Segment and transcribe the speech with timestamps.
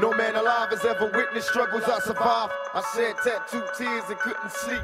[0.00, 2.50] No man alive has ever witnessed struggles I survived.
[2.74, 4.82] I shed tattooed tears and couldn't sleep.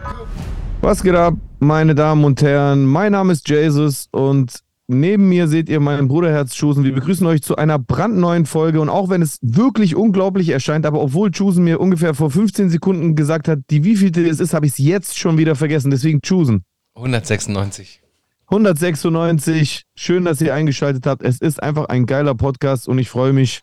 [0.82, 2.86] Was geht ab, meine Damen und Herren?
[2.86, 6.84] Mein Name ist Jesus und neben mir seht ihr meinen Bruder Herz Chusen.
[6.84, 11.00] Wir begrüßen euch zu einer brandneuen Folge und auch wenn es wirklich unglaublich erscheint, aber
[11.00, 14.72] obwohl Chusen mir ungefähr vor 15 Sekunden gesagt hat, die wievielte es ist, habe ich
[14.72, 15.90] es jetzt schon wieder vergessen.
[15.90, 16.62] Deswegen Chusen.
[16.94, 18.00] 196.
[18.46, 19.84] 196.
[19.96, 21.22] Schön, dass ihr eingeschaltet habt.
[21.22, 23.60] Es ist einfach ein geiler Podcast und ich freue mich,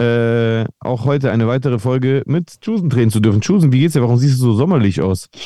[0.00, 3.40] äh, auch heute eine weitere Folge mit Chusen drehen zu dürfen.
[3.40, 4.02] Chusen, wie geht's dir?
[4.02, 5.28] Warum siehst du so sommerlich aus?
[5.32, 5.44] Gibt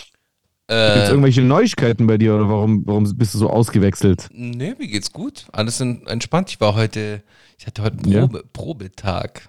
[0.69, 4.29] es Äh, irgendwelche Neuigkeiten bei dir oder warum, warum bist du so ausgewechselt?
[4.33, 5.47] nee, mir geht's gut.
[5.53, 6.49] Alles entspannt.
[6.51, 7.23] Ich war heute,
[7.59, 8.21] ich hatte heute Ja.
[8.27, 9.49] Probe, Probetag.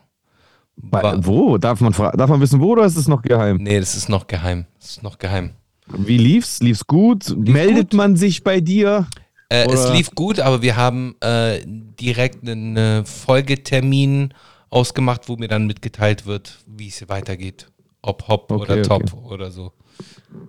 [0.76, 1.58] Bei, War, wo?
[1.58, 3.58] Darf man, darf man wissen, wo oder ist es noch geheim?
[3.62, 4.66] nee, das ist noch geheim.
[4.77, 5.52] Das ist noch geheim.
[5.88, 6.60] Wie lief's?
[6.62, 7.34] Lief's gut?
[7.38, 7.94] Meldet gut.
[7.94, 9.08] man sich bei dir?
[9.48, 14.34] Äh, es lief gut, aber wir haben äh, direkt einen äh, Folgetermin
[14.76, 17.68] ausgemacht, wo mir dann mitgeteilt wird, wie es weitergeht.
[18.01, 19.34] Ob Hop Okay, oder Top okay.
[19.34, 19.73] oder so.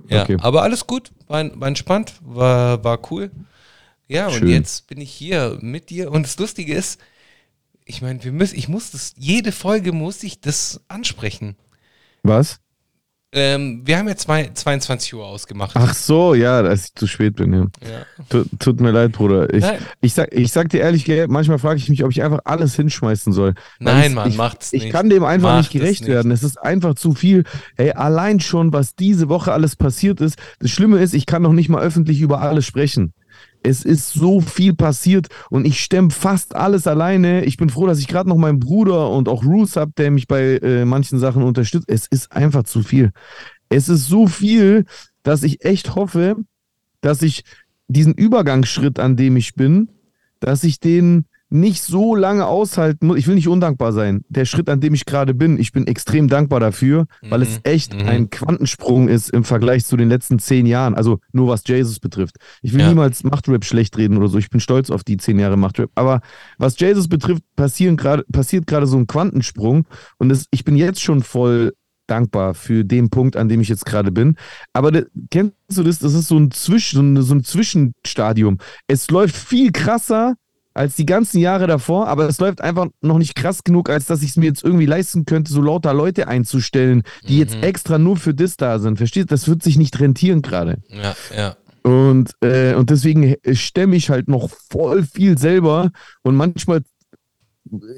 [0.09, 0.37] Ja, Okay.
[0.41, 3.31] aber alles gut, war, war entspannt, war, war cool.
[4.09, 4.43] Ja, Schön.
[4.43, 7.01] und jetzt bin ich hier mit dir und das Lustige ist,
[7.85, 11.57] ich meine, wir müssen, ich muss das, jede Folge muss ich das ansprechen.
[12.23, 12.61] Was?
[13.33, 15.73] Ähm, wir haben ja zwei, 22 Uhr ausgemacht.
[15.75, 17.53] Ach so, ja, dass ich zu spät bin.
[17.53, 17.61] Ja.
[17.61, 18.25] Ja.
[18.29, 19.53] Tut, tut mir leid, Bruder.
[19.53, 19.79] Ich, Nein.
[20.01, 23.33] ich, sag, ich sag dir ehrlich, manchmal frage ich mich, ob ich einfach alles hinschmeißen
[23.33, 23.55] soll.
[23.79, 24.93] Nein, ich, Mann, ich, macht's Ich nicht.
[24.93, 26.11] kann dem einfach Macht nicht gerecht es nicht.
[26.11, 26.31] werden.
[26.31, 27.45] Es ist einfach zu viel.
[27.77, 30.39] Ey, allein schon, was diese Woche alles passiert ist.
[30.61, 33.13] Das Schlimme ist, ich kann noch nicht mal öffentlich über alles sprechen.
[33.67, 37.45] Es ist so viel passiert und ich stemme fast alles alleine.
[37.45, 40.29] Ich bin froh, dass ich gerade noch meinen Bruder und auch Ruth habe, der mich
[40.29, 41.89] bei äh, manchen Sachen unterstützt.
[41.89, 43.11] Es ist einfach zu viel.
[43.69, 44.85] Es ist so viel,
[45.25, 46.37] dass ich echt hoffe,
[47.01, 47.43] dass ich
[47.89, 49.89] diesen Übergangsschritt, an dem ich bin,
[50.39, 53.19] dass ich den nicht so lange aushalten muss.
[53.19, 54.25] Ich will nicht undankbar sein.
[54.29, 57.95] Der Schritt, an dem ich gerade bin, ich bin extrem dankbar dafür, weil es echt
[57.95, 58.09] mhm.
[58.09, 60.95] ein Quantensprung ist im Vergleich zu den letzten zehn Jahren.
[60.95, 62.37] Also nur was Jesus betrifft.
[62.63, 62.89] Ich will Ja.
[62.89, 64.39] niemals Machtrap schlecht reden oder so.
[64.39, 65.91] Ich bin stolz auf die zehn Jahre Machtrap.
[65.95, 66.21] Aber
[66.59, 69.87] was Jesus betrifft, passieren grade, passiert gerade so ein Quantensprung.
[70.19, 71.73] Und es, ich bin jetzt schon voll
[72.09, 74.37] dankbar für den Punkt, an dem ich jetzt gerade bin.
[74.73, 75.99] Aber de, kennst du das?
[75.99, 78.59] Das ist so ein, Zwisch, so, ein, so ein Zwischenstadium.
[78.87, 80.35] Es läuft viel krasser
[80.77, 84.23] als die ganzen Jahre davor, aber es läuft einfach noch nicht krass genug, als dass
[84.23, 87.63] ich es mir jetzt irgendwie leisten könnte, so lauter Leute einzustellen, die jetzt Mhm.
[87.63, 88.99] extra nur für das da sind.
[88.99, 89.35] Verstehst du?
[89.35, 90.79] Das wird sich nicht rentieren gerade.
[90.89, 91.57] Ja, ja.
[91.83, 95.91] Und, äh, und deswegen stemme ich halt noch voll viel selber
[96.23, 96.83] und manchmal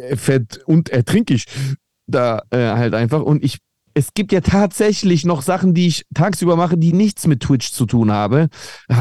[0.01, 1.47] äh, fett und ertrinke ich
[2.07, 3.23] da äh, halt einfach.
[3.23, 3.59] Und ich,
[3.95, 7.87] es gibt ja tatsächlich noch Sachen, die ich tagsüber mache, die nichts mit Twitch zu
[7.87, 8.49] tun habe,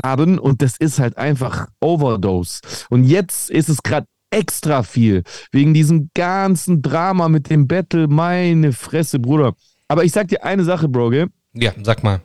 [0.04, 0.40] haben.
[0.40, 2.62] Und das ist halt einfach Overdose.
[2.90, 8.08] Und jetzt ist es gerade extra viel wegen diesem ganzen Drama mit dem Battle.
[8.08, 9.54] Meine Fresse, Bruder.
[9.88, 11.28] Aber ich sag dir eine Sache, Bro, gell?
[11.54, 12.22] Ja, sag mal.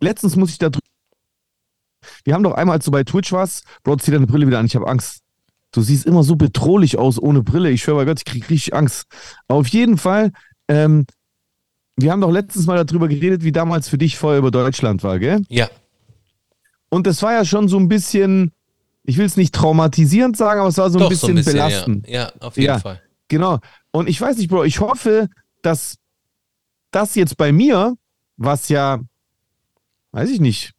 [0.00, 0.84] letztens muss ich da drüber.
[2.24, 4.66] Wir haben doch einmal, als du bei Twitch warst, Bro, zieh deine Brille wieder an,
[4.66, 5.20] ich habe Angst.
[5.72, 7.70] Du siehst immer so bedrohlich aus ohne Brille.
[7.70, 9.06] Ich schwöre bei Gott, ich krieg richtig Angst.
[9.48, 10.30] Auf jeden Fall,
[10.68, 11.06] ähm,
[11.96, 15.18] wir haben doch letztens mal darüber geredet, wie damals für dich Feuer über Deutschland war,
[15.18, 15.42] gell?
[15.48, 15.68] Ja.
[16.88, 18.52] Und das war ja schon so ein bisschen,
[19.04, 21.36] ich will es nicht traumatisierend sagen, aber es war so ein, Doch, bisschen, so ein
[21.36, 22.08] bisschen, belastend.
[22.08, 22.22] Ja.
[22.22, 22.78] ja, auf jeden Ja.
[22.78, 23.00] Fall.
[23.28, 23.58] Genau.
[23.90, 25.28] Und ich weiß nicht, Bro, ich hoffe,
[25.62, 25.96] dass
[26.90, 27.94] das jetzt bei mir,
[28.36, 29.00] was ja,
[30.12, 30.72] weiß ich nicht,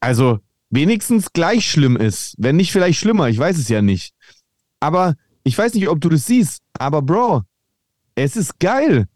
[0.00, 0.40] also
[0.70, 4.14] wenigstens gleich schlimm ist, wenn nicht vielleicht schlimmer, ich weiß es ja nicht.
[4.80, 7.42] Aber ich weiß nicht, ob du das siehst, aber Bro,
[8.14, 9.06] es ist geil.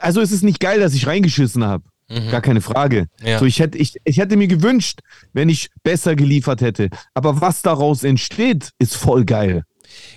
[0.00, 1.84] Also es ist nicht geil, dass ich reingeschissen habe.
[2.08, 2.30] Mhm.
[2.30, 3.06] Gar keine Frage.
[3.22, 3.38] Ja.
[3.38, 5.00] So, ich, hätte, ich, ich hätte mir gewünscht,
[5.32, 6.90] wenn ich besser geliefert hätte.
[7.14, 9.64] Aber was daraus entsteht, ist voll geil.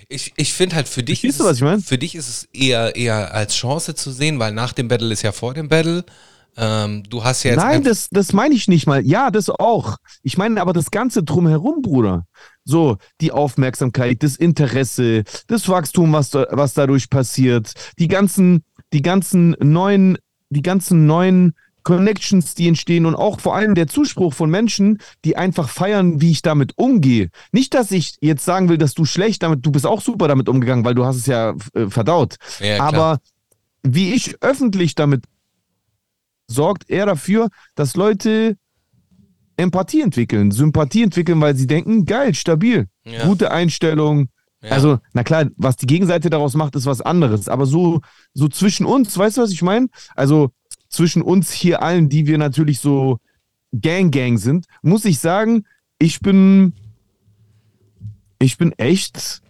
[0.08, 1.80] Ich, ich finde halt für dich, Verstehst ist du, was ich mein?
[1.80, 5.22] für dich ist es eher, eher als Chance zu sehen, weil nach dem Battle ist
[5.22, 6.04] ja vor dem Battle.
[6.56, 9.06] Ähm, du hast ja jetzt Nein, das, das meine ich nicht mal.
[9.06, 9.96] Ja, das auch.
[10.22, 12.26] Ich meine aber das Ganze drumherum, Bruder.
[12.64, 19.02] So, die Aufmerksamkeit, das Interesse, das Wachstum, was, da, was dadurch passiert, die ganzen, die
[19.02, 20.18] ganzen neuen,
[20.50, 25.36] die ganzen neuen Connections, die entstehen und auch vor allem der Zuspruch von Menschen, die
[25.36, 27.30] einfach feiern, wie ich damit umgehe.
[27.52, 30.48] Nicht, dass ich jetzt sagen will, dass du schlecht damit, du bist auch super damit
[30.50, 32.36] umgegangen, weil du hast es ja äh, verdaut.
[32.60, 32.82] Ja.
[32.82, 33.20] Aber
[33.82, 35.24] wie ich öffentlich damit
[36.46, 38.56] sorgt er dafür, dass Leute
[39.56, 43.26] Empathie entwickeln, Sympathie entwickeln, weil sie denken, geil, stabil, Ja.
[43.26, 44.28] gute Einstellung.
[44.60, 44.70] Ja.
[44.70, 47.48] Also, na klar, was die Gegenseite daraus macht, ist was anderes.
[47.48, 48.00] Aber so,
[48.34, 49.88] so zwischen uns, weißt du, was ich meine?
[50.16, 50.50] Also
[50.88, 53.18] zwischen uns hier allen, die wir natürlich so
[53.72, 55.64] Gang-Gang sind, muss ich sagen,
[55.98, 56.72] ich bin,
[58.38, 59.42] ich bin echt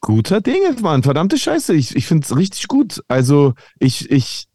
[0.00, 1.04] Guter Dinge, Mann.
[1.04, 1.74] Verdammte Scheiße.
[1.74, 3.02] Ich, ich finde es richtig gut.
[3.06, 4.48] Also, ich, ich,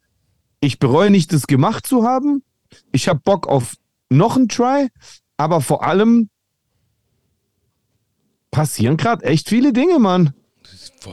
[0.59, 2.43] ich bereue nicht, das gemacht zu haben.
[2.91, 3.75] Ich habe Bock auf
[4.09, 4.89] noch einen Try,
[5.37, 6.29] aber vor allem
[8.51, 10.33] passieren gerade echt viele Dinge, Mann.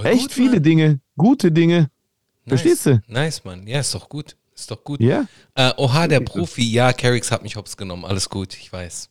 [0.03, 0.63] Echt gut, viele Mann.
[0.63, 1.01] Dinge.
[1.17, 1.91] Gute Dinge.
[2.47, 2.61] Nice.
[2.61, 3.03] Verstehst du?
[3.07, 3.67] Nice, Mann.
[3.67, 4.37] Ja, ist doch gut.
[4.55, 5.01] Ist doch gut.
[5.01, 5.27] Ja?
[5.55, 6.63] Äh, oha, der Profi.
[6.63, 8.05] Ja, Carrix hat mich hops genommen.
[8.05, 9.09] Alles gut, ich weiß.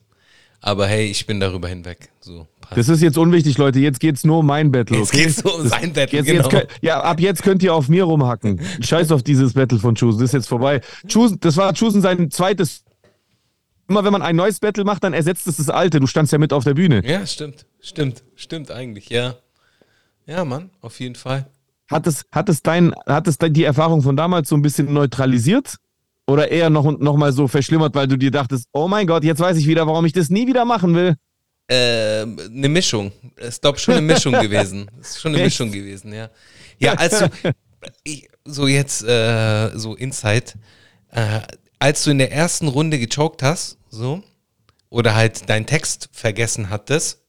[0.61, 2.09] Aber hey, ich bin darüber hinweg.
[2.21, 2.77] So, passt.
[2.77, 3.79] Das ist jetzt unwichtig, Leute.
[3.79, 5.23] Jetzt geht's nur um mein Battle, Jetzt okay?
[5.25, 6.43] geht's so um sein Battle, Jetzt, genau.
[6.43, 8.61] jetzt könnt, ja, ab jetzt könnt ihr auf mir rumhacken.
[8.79, 10.21] Scheiß auf dieses Battle von Chusen.
[10.21, 10.79] Das ist jetzt vorbei.
[11.05, 12.85] Chusen, das war Chusen sein zweites.
[13.89, 15.99] Immer wenn man ein neues Battle macht, dann ersetzt es das alte.
[15.99, 17.05] Du standst ja mit auf der Bühne.
[17.05, 17.65] Ja, stimmt.
[17.83, 18.23] Stimmt.
[18.35, 19.35] Stimmt eigentlich, ja.
[20.25, 21.45] Ja, Mann, auf jeden Fall.
[21.91, 25.75] Hat es, hat es dein, hat es die Erfahrung von damals so ein bisschen neutralisiert?
[26.25, 29.41] Oder eher noch, noch mal so verschlimmert, weil du dir dachtest, oh mein Gott, jetzt
[29.41, 31.17] weiß ich wieder, warum ich das nie wieder machen will.
[31.67, 33.11] Ähm, eine Mischung.
[33.35, 34.89] Es ist, glaube schon eine Mischung gewesen.
[35.01, 35.43] Es ist schon eine?
[35.43, 36.29] Mischung gewesen, ja.
[36.79, 37.27] Ja, also,
[38.05, 40.55] ich, so jetzt, äh, so Insight.
[41.11, 41.41] Äh,
[41.79, 44.23] als du in der ersten Runde gechoked hast, so,
[44.89, 47.22] oder halt deinen Text vergessen hattest,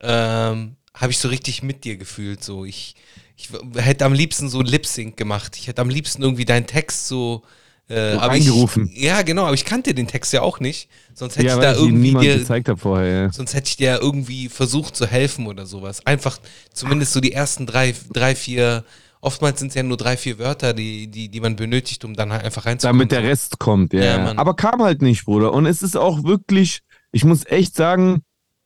[0.00, 2.42] ähm, habe ich so richtig mit dir gefühlt.
[2.42, 2.94] So, ich,
[3.36, 5.56] ich hätte am liebsten so Lip-Sync gemacht.
[5.56, 7.42] Ich hätte am liebsten irgendwie deinen Text so.
[7.88, 8.90] Äh, eingerufen.
[8.92, 10.88] Ich, ja, genau, aber ich kannte den Text ja auch nicht.
[11.14, 13.22] Sonst hätte ja, ich da ich irgendwie niemand dir, gezeigt habe vorher.
[13.22, 13.32] Ja.
[13.32, 16.04] Sonst hätte ich dir irgendwie versucht zu helfen oder sowas.
[16.04, 16.40] Einfach
[16.72, 18.84] zumindest so die ersten drei, drei vier,
[19.20, 22.32] oftmals sind es ja nur drei, vier Wörter, die, die, die man benötigt, um dann
[22.32, 22.98] halt einfach reinzukommen.
[22.98, 24.02] Damit der Rest kommt, ja.
[24.02, 24.36] Ja.
[24.36, 25.52] Aber kam halt nicht, Bruder.
[25.52, 26.80] Und es ist auch wirklich,
[27.12, 28.22] ich muss echt sagen,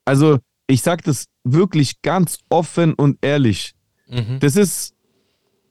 [0.07, 0.39] also
[0.71, 3.75] ich sag das wirklich ganz offen und ehrlich.
[4.09, 4.39] Mhm.
[4.41, 4.95] Das ist,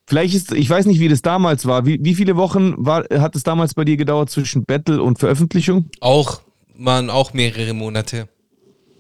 [0.08, 1.86] vielleicht ist, ich weiß nicht, wie das damals war.
[1.86, 5.90] Wie, wie viele Wochen war, hat es damals bei dir gedauert zwischen Battle und Veröffentlichung?
[6.02, 6.42] Auch,
[6.76, 8.30] waren auch mehrere Monate.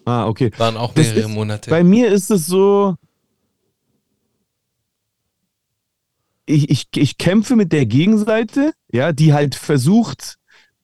[0.05, 0.51] Ah, okay.
[0.57, 1.69] Waren auch mehrere ist- Monate.
[1.69, 2.95] Bei mir ist es so,
[6.45, 10.37] ich, ich, ich kämpfe mit der Gegenseite, ja, die halt versucht,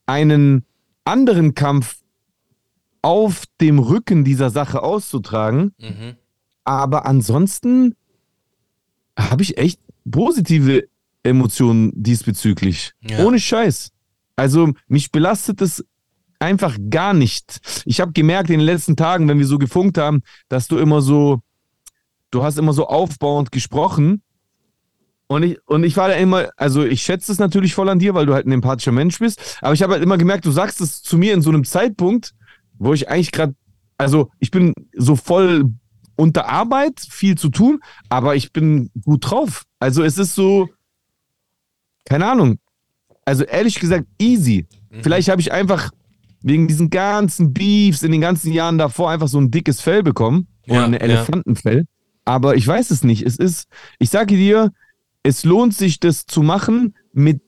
[0.05, 0.65] einen
[1.05, 1.97] anderen Kampf
[3.05, 5.75] auf dem Rücken dieser Sache auszutragen.
[5.77, 6.15] Mhm.
[6.63, 7.95] Aber ansonsten
[9.15, 9.79] habe ich echt
[10.09, 10.87] positive
[11.21, 12.93] Emotionen diesbezüglich.
[13.07, 13.23] Ja.
[13.23, 13.91] Ohne Scheiß.
[14.35, 15.85] Also mich belastet es
[16.39, 17.59] einfach gar nicht.
[17.85, 21.03] Ich habe gemerkt in den letzten Tagen, wenn wir so gefunkt haben, dass du immer
[21.03, 21.41] so,
[22.31, 24.23] du hast immer so aufbauend gesprochen.
[25.27, 28.15] Und ich, und ich war da immer, also ich schätze es natürlich voll an dir,
[28.15, 29.59] weil du halt ein empathischer Mensch bist.
[29.61, 32.33] Aber ich habe halt immer gemerkt, du sagst es zu mir in so einem Zeitpunkt,
[32.77, 33.55] wo ich eigentlich gerade,
[33.97, 35.65] also ich bin so voll
[36.15, 37.79] unter Arbeit, viel zu tun,
[38.09, 39.63] aber ich bin gut drauf.
[39.79, 40.69] Also es ist so,
[42.05, 42.59] keine Ahnung.
[43.25, 44.67] Also ehrlich gesagt, easy.
[45.01, 45.91] Vielleicht habe ich einfach
[46.41, 50.47] wegen diesen ganzen Beefs in den ganzen Jahren davor einfach so ein dickes Fell bekommen.
[50.67, 50.99] Oder Ja, ein ja.
[50.99, 51.85] Elefantenfell.
[52.23, 53.23] Aber ich weiß es nicht.
[53.23, 53.67] Es ist,
[53.99, 54.71] ich sage dir,
[55.23, 57.41] es lohnt sich, das zu machen mit,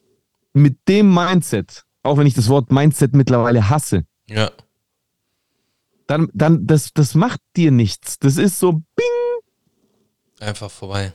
[0.54, 1.84] mit dem Mindset.
[2.04, 4.04] Auch wenn ich das Wort Mindset mittlerweile hasse.
[4.28, 4.52] Ja.
[6.08, 8.18] Dann, dann, das, das macht dir nichts.
[8.20, 9.06] Das ist so, bing.
[10.40, 11.14] Einfach vorbei.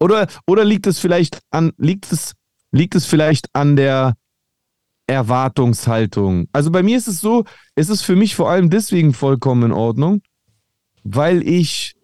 [0.00, 2.34] Oder, oder liegt es vielleicht an, liegt es,
[2.72, 4.16] liegt es vielleicht an der
[5.06, 6.48] Erwartungshaltung?
[6.52, 7.44] Also bei mir ist es so,
[7.74, 10.22] es ist für mich vor allem deswegen vollkommen in Ordnung,
[11.04, 11.94] weil ich,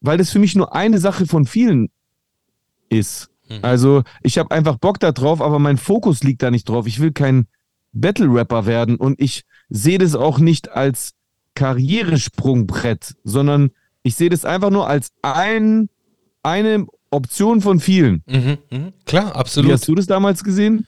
[0.00, 1.90] weil das für mich nur eine Sache von vielen
[2.88, 3.30] ist.
[3.48, 3.60] Mhm.
[3.62, 6.86] Also ich habe einfach Bock da drauf, aber mein Fokus liegt da nicht drauf.
[6.86, 7.46] Ich will kein
[7.92, 11.12] Battle-Rapper werden und ich sehe das auch nicht als
[11.54, 13.70] Karrieresprungbrett, sondern
[14.02, 15.88] ich sehe das einfach nur als ein,
[16.42, 18.22] eine Option von vielen.
[18.26, 18.58] Mhm.
[18.70, 18.92] Mhm.
[19.06, 19.72] Klar, Wie absolut.
[19.72, 20.86] hast du das damals gesehen?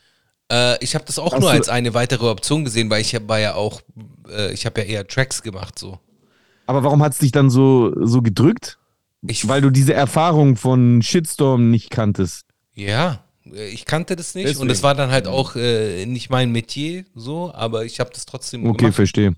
[0.51, 3.39] Äh, ich habe das auch Hast nur als eine weitere Option gesehen, weil ich war
[3.39, 3.81] ja auch,
[4.29, 5.99] äh, ich habe ja eher Tracks gemacht so.
[6.67, 8.79] Aber warum hat es dich dann so, so gedrückt?
[9.27, 12.47] Ich, Weil du diese Erfahrung von Shitstorm nicht kanntest.
[12.75, 13.25] Ja,
[13.55, 14.63] ich kannte das nicht Deswegen.
[14.63, 18.27] und es war dann halt auch äh, nicht mein Metier so, aber ich habe das
[18.27, 18.95] trotzdem Okay, gemacht.
[18.95, 19.35] verstehe.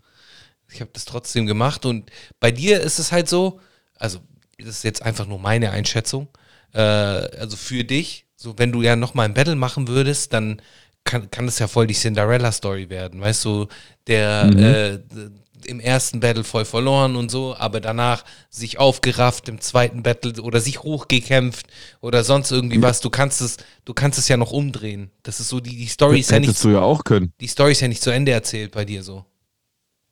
[0.71, 2.11] Ich habe das trotzdem gemacht und
[2.41, 3.61] bei dir ist es halt so,
[3.97, 4.19] also
[4.59, 6.29] das ist jetzt einfach nur meine Einschätzung,
[6.75, 10.61] äh, also für dich, so wenn du ja nochmal ein Battle machen würdest, dann
[11.05, 13.67] kann, kann das ja voll die Cinderella-Story werden, weißt du,
[14.07, 15.31] der äh, d-
[15.67, 20.61] im ersten Battle voll verloren und so, aber danach sich aufgerafft im zweiten Battle oder
[20.61, 21.67] sich hochgekämpft
[22.01, 23.01] oder sonst irgendwie was.
[23.01, 25.11] Du kannst es, du kannst es ja noch umdrehen.
[25.23, 27.33] Das ist so, die, die Story ist ja nicht, du ja auch können.
[27.41, 29.25] die Story ist ja nicht zu Ende erzählt bei dir so.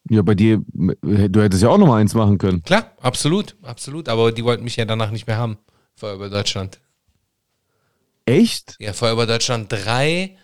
[0.09, 2.62] Ja, bei dir, du hättest ja auch noch mal eins machen können.
[2.62, 4.09] Klar, absolut, absolut.
[4.09, 5.59] Aber die wollten mich ja danach nicht mehr haben.
[5.97, 6.79] Feuerwehr Deutschland.
[8.25, 8.76] Echt?
[8.79, 10.37] Ja, Feuerwehr Deutschland 3.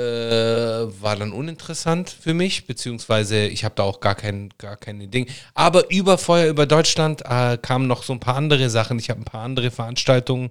[0.00, 5.08] Äh, war dann uninteressant für mich, beziehungsweise ich habe da auch gar kein, gar keine
[5.08, 5.26] Ding.
[5.54, 8.98] Aber über Feuer über Deutschland äh, kamen noch so ein paar andere Sachen.
[8.98, 10.50] Ich habe ein paar andere Veranstaltungen,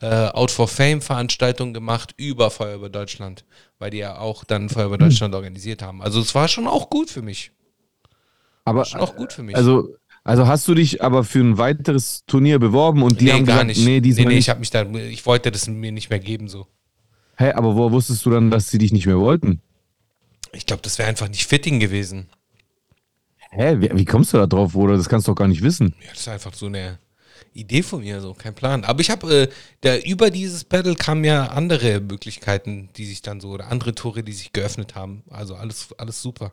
[0.00, 3.44] äh, Out for Fame Veranstaltungen gemacht über Feuer über Deutschland,
[3.78, 6.02] weil die ja auch dann Feuer über Deutschland organisiert haben.
[6.02, 7.50] Also es war schon auch gut für mich.
[8.64, 9.56] Aber Schon auch gut für mich.
[9.56, 13.44] Also, also hast du dich aber für ein weiteres Turnier beworben und die nee, haben
[13.44, 13.84] gar gesagt, nicht.
[13.84, 14.48] nee, Nee, diesmal nee, ich nicht.
[14.48, 16.66] habe mich da, ich wollte das mir nicht mehr geben so.
[17.36, 19.60] Hä, aber woher wusstest du dann, dass sie dich nicht mehr wollten?
[20.52, 22.28] Ich glaube, das wäre einfach nicht fitting gewesen.
[23.50, 24.96] Hä, wie, wie kommst du da drauf, Bruder?
[24.96, 25.94] Das kannst du doch gar nicht wissen.
[26.00, 26.98] Ja, das ist einfach so eine
[27.52, 28.84] Idee von mir, so kein Plan.
[28.84, 29.48] Aber ich habe, äh,
[29.82, 34.22] der über dieses Battle kamen ja andere Möglichkeiten, die sich dann so oder andere Tore,
[34.22, 35.22] die sich geöffnet haben.
[35.30, 36.52] Also alles, alles super,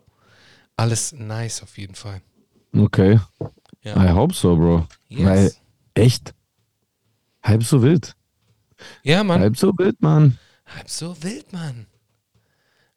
[0.77, 2.21] alles nice auf jeden Fall.
[2.75, 3.19] Okay.
[3.83, 4.03] Ja.
[4.03, 4.87] I hope so, Bro.
[5.09, 5.25] Yes.
[5.25, 5.51] Weil,
[5.95, 6.33] echt?
[7.43, 8.15] Halb so wild.
[9.03, 9.41] Ja, Mann.
[9.41, 10.37] Halb so wild, Mann.
[10.75, 11.85] Halb so wild, Mann.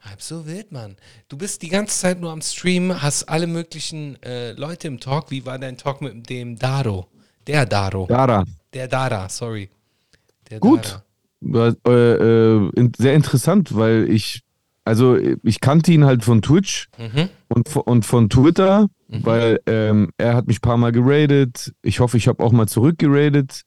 [0.01, 0.97] Halb so wild, Mann.
[1.29, 5.31] Du bist die ganze Zeit nur am Stream, hast alle möglichen äh, Leute im Talk.
[5.31, 7.09] Wie war dein Talk mit dem Daro?
[7.47, 8.07] Der Daro.
[8.07, 8.45] Dara.
[8.73, 9.71] Der Dara, sorry.
[10.51, 11.01] Der Gut.
[11.41, 14.43] War, äh, äh, sehr interessant, weil ich,
[14.85, 17.29] also ich kannte ihn halt von Twitch Mhm.
[17.49, 21.73] und, und von Twitter, weil ähm, er hat mich ein paar Mal geradet.
[21.83, 23.63] Ich hoffe, ich habe auch mal zurückgeradet.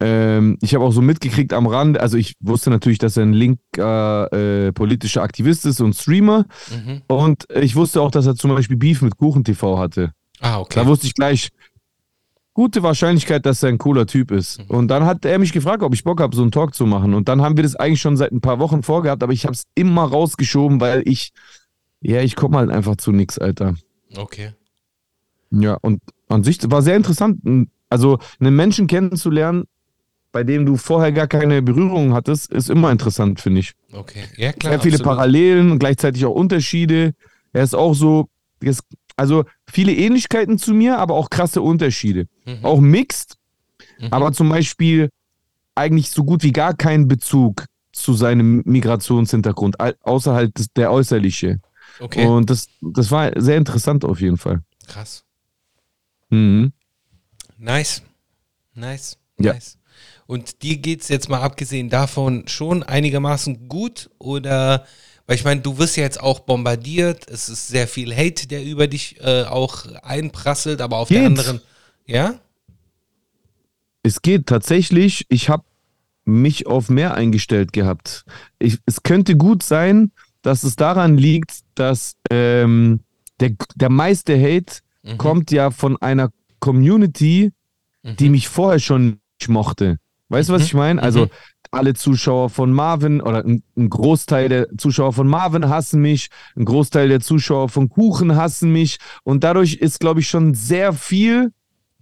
[0.00, 3.34] Ähm, ich habe auch so mitgekriegt am Rand, also ich wusste natürlich, dass er ein
[3.34, 6.46] linker äh, politischer Aktivist ist und Streamer.
[6.70, 7.02] Mhm.
[7.06, 10.12] Und ich wusste auch, dass er zum Beispiel Beef mit Kuchen TV hatte.
[10.40, 10.80] Ah, okay.
[10.80, 11.50] Da wusste ich gleich,
[12.54, 14.58] gute Wahrscheinlichkeit, dass er ein cooler Typ ist.
[14.58, 14.76] Mhm.
[14.76, 17.14] Und dann hat er mich gefragt, ob ich Bock habe, so einen Talk zu machen.
[17.14, 19.54] Und dann haben wir das eigentlich schon seit ein paar Wochen vorgehabt, aber ich habe
[19.54, 21.32] es immer rausgeschoben, weil ich,
[22.00, 23.74] ja, ich komme halt einfach zu nix, Alter.
[24.16, 24.52] Okay.
[25.50, 27.40] Ja, und an sich war sehr interessant,
[27.88, 29.64] also einen Menschen kennenzulernen,
[30.32, 33.72] bei dem du vorher gar keine Berührung hattest, ist immer interessant, finde ich.
[33.92, 34.24] Okay.
[34.36, 34.72] Ja, klar.
[34.72, 35.16] Sehr viele absolut.
[35.16, 37.12] Parallelen und gleichzeitig auch Unterschiede.
[37.52, 38.28] Er ist auch so,
[38.62, 38.82] es-
[39.16, 42.26] also viele Ähnlichkeiten zu mir, aber auch krasse Unterschiede.
[42.46, 42.64] Mhm.
[42.64, 43.36] Auch mixed,
[43.98, 44.08] Mhm.
[44.12, 45.10] aber zum Beispiel
[45.74, 50.92] eigentlich so gut wie gar keinen Bezug zu seinem Migrationshintergrund, au- außer halt das, der
[50.92, 51.60] äußerliche.
[51.98, 52.24] Okay.
[52.26, 54.62] Und das, das war sehr interessant auf jeden Fall.
[54.86, 55.24] Krass.
[56.30, 56.72] Mhm.
[57.58, 58.02] Nice.
[58.74, 59.18] Nice.
[59.38, 59.52] Ja.
[59.54, 59.76] Nice.
[60.30, 64.86] Und dir geht's jetzt mal abgesehen davon schon einigermaßen gut oder
[65.26, 68.64] weil ich meine, du wirst ja jetzt auch bombardiert, es ist sehr viel Hate, der
[68.64, 71.26] über dich äh, auch einprasselt, aber auf der Geht.
[71.26, 71.60] anderen,
[72.06, 72.38] ja?
[74.04, 75.64] Es geht tatsächlich, ich habe
[76.24, 78.24] mich auf mehr eingestellt gehabt.
[78.60, 83.00] Ich, es könnte gut sein, dass es daran liegt, dass ähm,
[83.40, 85.18] der, der meiste Hate Mhm.
[85.18, 87.50] kommt ja von einer Community,
[88.04, 88.30] die Mhm.
[88.30, 89.98] mich vorher schon nicht mochte.
[90.30, 90.66] Weißt du, was Mhm.
[90.66, 91.02] ich meine?
[91.02, 91.30] Also Mhm.
[91.72, 96.64] alle Zuschauer von Marvin oder ein, ein Großteil der Zuschauer von Marvin hassen mich, ein
[96.64, 101.52] Großteil der Zuschauer von Kuchen hassen mich und dadurch ist, glaube ich, schon sehr viel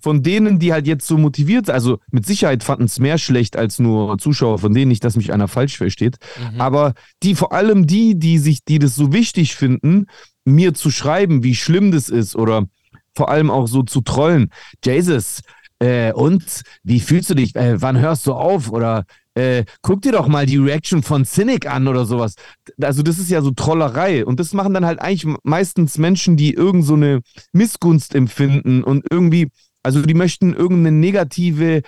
[0.00, 3.56] von denen, die halt jetzt so motiviert sind, also mit Sicherheit fanden es mehr schlecht
[3.56, 6.18] als nur Zuschauer von denen, nicht, dass mich einer falsch versteht,
[6.54, 6.60] Mhm.
[6.60, 6.94] aber
[7.24, 10.06] die, vor allem die, die sich, die das so wichtig finden,
[10.44, 12.66] mir zu schreiben, wie schlimm das ist oder
[13.16, 14.50] vor allem auch so zu trollen.
[14.84, 15.40] Jesus,
[15.80, 17.54] äh, und wie fühlst du dich?
[17.54, 18.70] Äh, wann hörst du auf?
[18.70, 19.04] Oder
[19.34, 22.34] äh, guck dir doch mal die Reaction von Cynic an oder sowas.
[22.80, 26.54] Also das ist ja so Trollerei und das machen dann halt eigentlich meistens Menschen, die
[26.54, 27.20] irgend so eine
[27.52, 29.48] Missgunst empfinden und irgendwie,
[29.84, 31.82] also die möchten irgendeine negative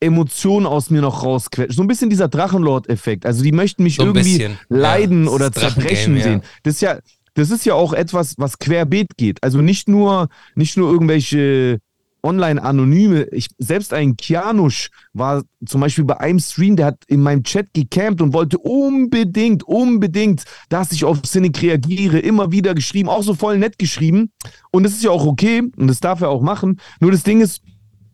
[0.00, 1.76] Emotion aus mir noch rausquetschen.
[1.76, 3.26] So ein bisschen dieser Drachenlord-Effekt.
[3.26, 6.22] Also die möchten mich So irgendwie bisschen, leiden ja, oder zerbrechen ja.
[6.22, 6.42] sehen.
[6.62, 6.98] Das ist ja,
[7.34, 9.42] das ist ja auch etwas, was querbeet geht.
[9.42, 11.80] Also nicht nur, nicht nur irgendwelche
[12.24, 13.28] Online-Anonyme.
[13.32, 17.72] Ich, selbst ein Kianusch war zum Beispiel bei einem Stream, der hat in meinem Chat
[17.72, 23.34] gecampt und wollte unbedingt, unbedingt, dass ich auf Cynic reagiere, immer wieder geschrieben, auch so
[23.34, 24.32] voll nett geschrieben.
[24.72, 26.80] Und das ist ja auch okay und das darf er auch machen.
[27.00, 27.62] Nur das Ding ist,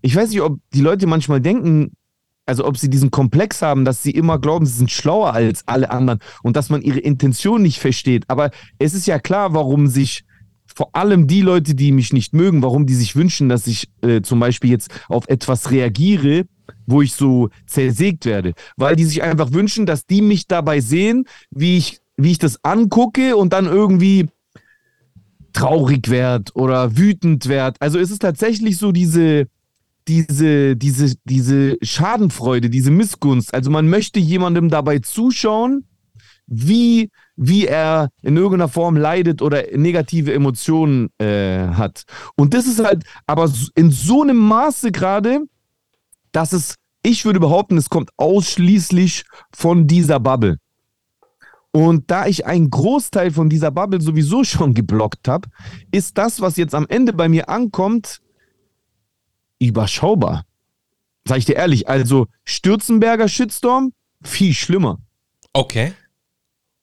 [0.02, 1.93] ich weiß nicht, ob die Leute manchmal denken,
[2.47, 5.90] also ob sie diesen Komplex haben, dass sie immer glauben, sie sind schlauer als alle
[5.90, 8.25] anderen und dass man ihre Intention nicht versteht.
[8.29, 10.25] Aber es ist ja klar, warum sich
[10.75, 14.23] vor allem die Leute, die mich nicht mögen, warum die sich wünschen, dass ich äh,
[14.23, 16.47] zum Beispiel jetzt auf etwas reagiere,
[16.87, 18.55] wo ich so zersägt werde.
[18.77, 22.65] Weil die sich einfach wünschen, dass die mich dabei sehen, wie ich, wie ich das
[22.65, 24.29] angucke und dann irgendwie
[25.53, 27.77] traurig werd oder wütend werd.
[27.81, 29.47] Also es ist tatsächlich so diese,
[30.07, 33.53] diese, diese, diese Schadenfreude, diese Missgunst.
[33.55, 35.85] Also man möchte jemandem dabei zuschauen,
[36.50, 42.02] wie, wie er in irgendeiner Form leidet oder negative Emotionen äh, hat.
[42.37, 45.42] Und das ist halt aber in so einem Maße gerade,
[46.33, 50.59] dass es, ich würde behaupten, es kommt ausschließlich von dieser Bubble.
[51.71, 55.49] Und da ich einen Großteil von dieser Bubble sowieso schon geblockt habe,
[55.92, 58.21] ist das, was jetzt am Ende bei mir ankommt,
[59.61, 60.45] überschaubar.
[61.25, 63.92] Sag ich dir ehrlich, also Stürzenberger Shitstorm,
[64.23, 64.99] viel schlimmer.
[65.52, 65.92] Okay.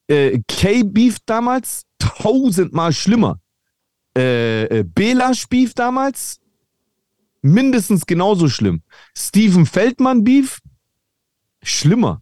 [0.07, 3.39] Äh, K-Beef damals, tausendmal schlimmer.
[4.17, 6.39] Äh, äh, Belasch-Beef damals,
[7.41, 8.81] mindestens genauso schlimm.
[9.15, 10.59] Steven Feldmann-Beef,
[11.61, 12.21] schlimmer.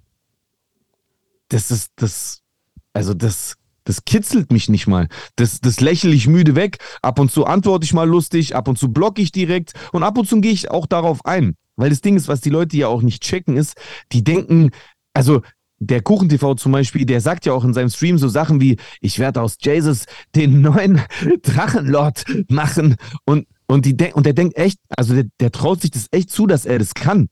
[1.49, 2.41] Das ist, das,
[2.93, 5.07] also das, das kitzelt mich nicht mal.
[5.35, 6.79] Das, das lächle ich müde weg.
[7.01, 10.17] Ab und zu antworte ich mal lustig, ab und zu blocke ich direkt und ab
[10.17, 11.55] und zu gehe ich auch darauf ein.
[11.75, 13.75] Weil das Ding ist, was die Leute ja auch nicht checken, ist,
[14.11, 14.71] die denken,
[15.13, 15.41] also
[15.79, 19.19] der KuchenTV zum Beispiel, der sagt ja auch in seinem Stream so Sachen wie, ich
[19.19, 20.05] werde aus Jesus
[20.35, 21.01] den neuen
[21.41, 22.95] Drachenlord machen.
[23.25, 26.47] Und, und, die und der denkt echt, also der, der traut sich das echt zu,
[26.47, 27.27] dass er das kann.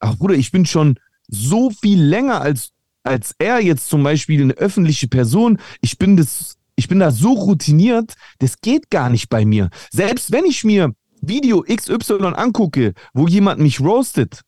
[0.00, 2.70] Ach Bruder, ich bin schon so viel länger als,
[3.02, 5.58] als er jetzt zum Beispiel eine öffentliche Person.
[5.80, 9.70] Ich bin das, ich bin da so routiniert, das geht gar nicht bei mir.
[9.90, 14.42] Selbst wenn ich mir Video XY angucke, wo jemand mich roastet,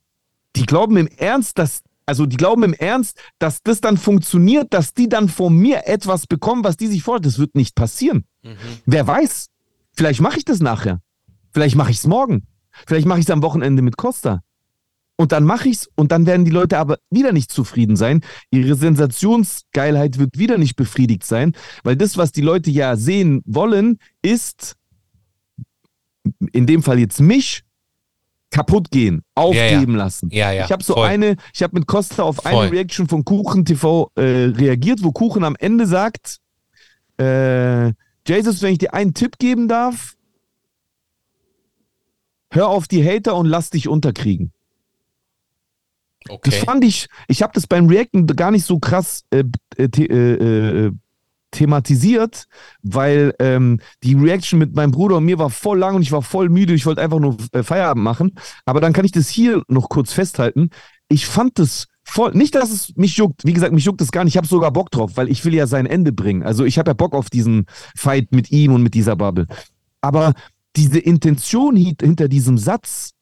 [0.57, 4.95] die glauben im Ernst, dass, also die glauben im Ernst, dass das dann funktioniert, dass
[4.95, 7.31] die dann von mir etwas bekommen, was die sich vorstellen.
[7.31, 8.25] Das wird nicht passieren.
[8.43, 8.57] Mhm.
[8.87, 9.49] Wer weiß?
[9.93, 11.03] Vielleicht mache ich das nachher.
[11.53, 12.47] Vielleicht mache ich es morgen.
[12.87, 14.41] Vielleicht mache ich es am Wochenende mit Costa.
[15.17, 18.23] Und dann mache ich es und dann werden die Leute aber wieder nicht zufrieden sein.
[18.51, 23.99] Ihre Sensationsgeilheit wird wieder nicht befriedigt sein, weil das, was die Leute ja sehen wollen,
[24.23, 24.77] ist
[26.53, 27.65] in dem Fall jetzt mich
[28.51, 29.97] kaputt gehen, aufgeben ja, ja.
[29.97, 30.29] lassen.
[30.33, 31.07] Ja, ich habe so voll.
[31.07, 32.53] eine, ich habe mit Costa auf Voll.
[32.53, 36.39] eine Reaction von Kuchen TV äh, reagiert, wo Kuchen am Ende sagt,
[37.21, 37.93] äh,
[38.27, 40.17] Jesus, wenn ich dir einen Tipp geben darf,
[42.51, 44.53] hör auf die Hater und lass dich unterkriegen.
[46.25, 46.51] Das Okay.
[46.65, 49.45] fand ich, ich habe das beim Reacten gar nicht so krass äh,
[51.53, 52.45] the, thematisiert,
[52.83, 56.23] weil ähm, die Reaction mit meinem Bruder und mir war voll lang und ich war
[56.23, 56.75] voll müde.
[56.75, 58.33] Ich wollte einfach nur äh, Feierabend machen.
[58.65, 60.71] Aber dann kann ich das hier noch kurz festhalten.
[61.09, 63.45] Ich fand das voll, nicht, dass es mich juckt.
[63.45, 64.35] Wie gesagt, mich juckt es gar nicht.
[64.35, 66.43] Ich habe sogar Bock drauf, weil ich will ja sein Ende bringen.
[66.43, 69.47] Also ich habe ja Bock auf diesen Fight mit ihm und mit dieser Bubble.
[70.01, 70.35] Aber
[70.77, 73.13] diese Intention hi- hinter diesem Satz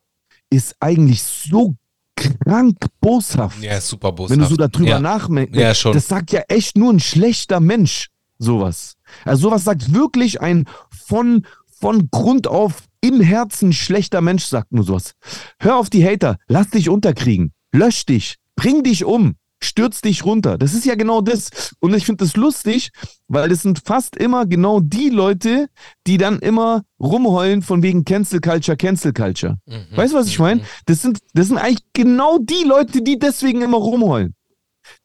[0.50, 1.74] ist eigentlich so
[2.16, 3.62] krank boshaft.
[3.62, 4.30] Ja, super boshaft.
[4.32, 5.00] Wenn du so darüber ja.
[5.00, 8.96] nachdenkst, Ja, das sagt ja echt nur ein schlechter Mensch, sowas.
[9.24, 14.84] Also sowas sagt wirklich ein von, von Grund auf im Herzen schlechter Mensch, sagt nur
[14.84, 15.14] sowas.
[15.60, 20.58] Hör auf die Hater, lass dich unterkriegen, lösch dich, bring dich um, stürz dich runter.
[20.58, 21.74] Das ist ja genau das.
[21.80, 22.90] Und ich finde das lustig,
[23.28, 25.68] weil das sind fast immer genau die Leute,
[26.06, 29.58] die dann immer rumheulen von wegen Cancel Culture, Cancel Culture.
[29.66, 29.96] Mhm.
[29.96, 30.62] Weißt du, was ich meine?
[30.86, 34.34] Das sind, das sind eigentlich genau die Leute, die deswegen immer rumheulen.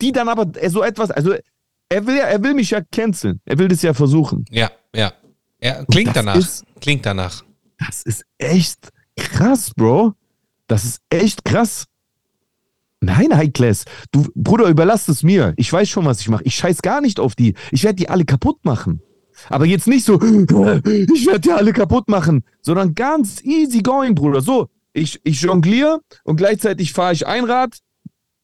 [0.02, 1.34] Die dann aber so etwas, also
[1.91, 3.39] er will ja, er will mich ja canceln.
[3.45, 4.45] Er will das ja versuchen.
[4.49, 5.13] Ja, ja.
[5.62, 6.36] Ja, klingt danach.
[6.36, 7.43] ist- klingt danach.
[7.77, 10.13] Das ist echt krass, Bro.
[10.67, 11.86] Das ist echt krass.
[12.99, 13.86] Nein, High Class.
[14.12, 15.54] Du, Bruder, überlass es mir.
[15.58, 16.43] Ich weiß schon, was ich mache.
[16.43, 17.56] Ich scheiß gar nicht auf die.
[17.71, 19.01] Ich werde die alle kaputt machen.
[19.49, 24.41] Aber jetzt nicht so, ich werde die alle kaputt machen, sondern ganz easy going, Bruder.
[24.41, 27.80] So, ich, ich jongliere und gleichzeitig fahre ich Einrad,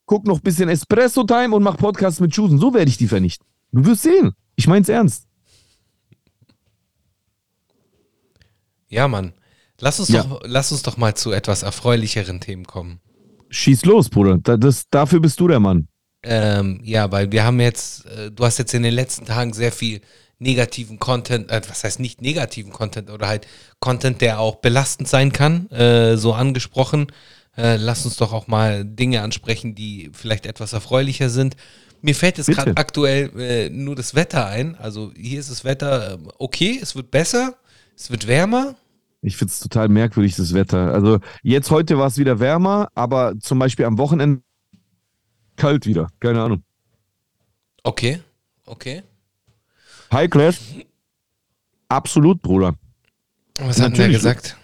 [0.08, 2.58] guck noch ein bisschen Espresso-Time und mach Podcast mit Schusen.
[2.58, 3.46] So werde ich die vernichten.
[3.72, 4.32] Du wirst sehen.
[4.56, 5.28] Ich mein's ernst.
[8.88, 9.34] Ja, Mann.
[9.80, 10.24] Lass uns, Ja.
[10.24, 13.00] Doch, lass uns doch mal zu etwas erfreulicheren Themen kommen.
[13.50, 14.40] Schieß los, Bruder.
[14.42, 15.88] Da, das, dafür bist du der Mann.
[16.24, 19.72] Ähm, ja, weil wir haben jetzt, äh, du hast jetzt in den letzten Tagen sehr
[19.72, 20.02] viel
[20.40, 23.46] negativen Content, äh, was heißt nicht negativen Content oder halt
[23.80, 27.08] Content, der auch belastend sein kann, äh, so angesprochen.
[27.58, 31.56] Äh, lass uns doch auch mal Dinge ansprechen, die vielleicht etwas erfreulicher sind.
[32.02, 34.76] Mir fällt jetzt gerade aktuell äh, nur das Wetter ein.
[34.76, 37.56] Also hier ist das Wetter äh, okay, es wird besser,
[37.96, 38.76] es wird wärmer.
[39.22, 40.94] Ich finde es total merkwürdig, das Wetter.
[40.94, 44.42] Also jetzt heute war es wieder wärmer, aber zum Beispiel am Wochenende
[45.56, 46.08] kalt wieder.
[46.20, 46.64] Keine Ahnung.
[47.84, 48.20] Okay,
[48.66, 49.02] okay.
[50.12, 50.60] High Class?
[51.90, 52.76] Absolut, Bruder.
[53.60, 54.18] Was hat Natürlich.
[54.18, 54.58] gesagt?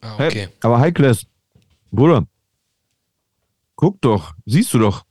[0.00, 0.48] Ah, Hey, okay.
[0.62, 1.26] aber High Class,
[1.90, 2.26] Bruder,
[3.76, 5.04] guck doch, siehst du doch.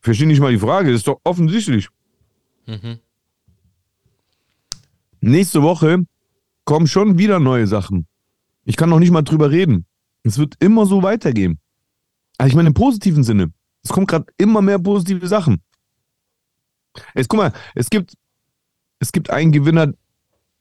[0.00, 1.88] Verstehe nicht mal die Frage, das ist doch offensichtlich.
[2.66, 2.98] Mhm.
[5.20, 6.04] Nächste Woche
[6.64, 8.06] kommen schon wieder neue Sachen.
[8.64, 9.86] Ich kann noch nicht mal drüber reden.
[10.22, 11.58] Es wird immer so weitergehen.
[12.38, 13.52] Also ich meine im positiven Sinne.
[13.82, 15.62] Es kommt gerade immer mehr positive Sachen.
[17.14, 18.14] Jetzt guck mal, es gibt,
[18.98, 19.92] es gibt einen Gewinner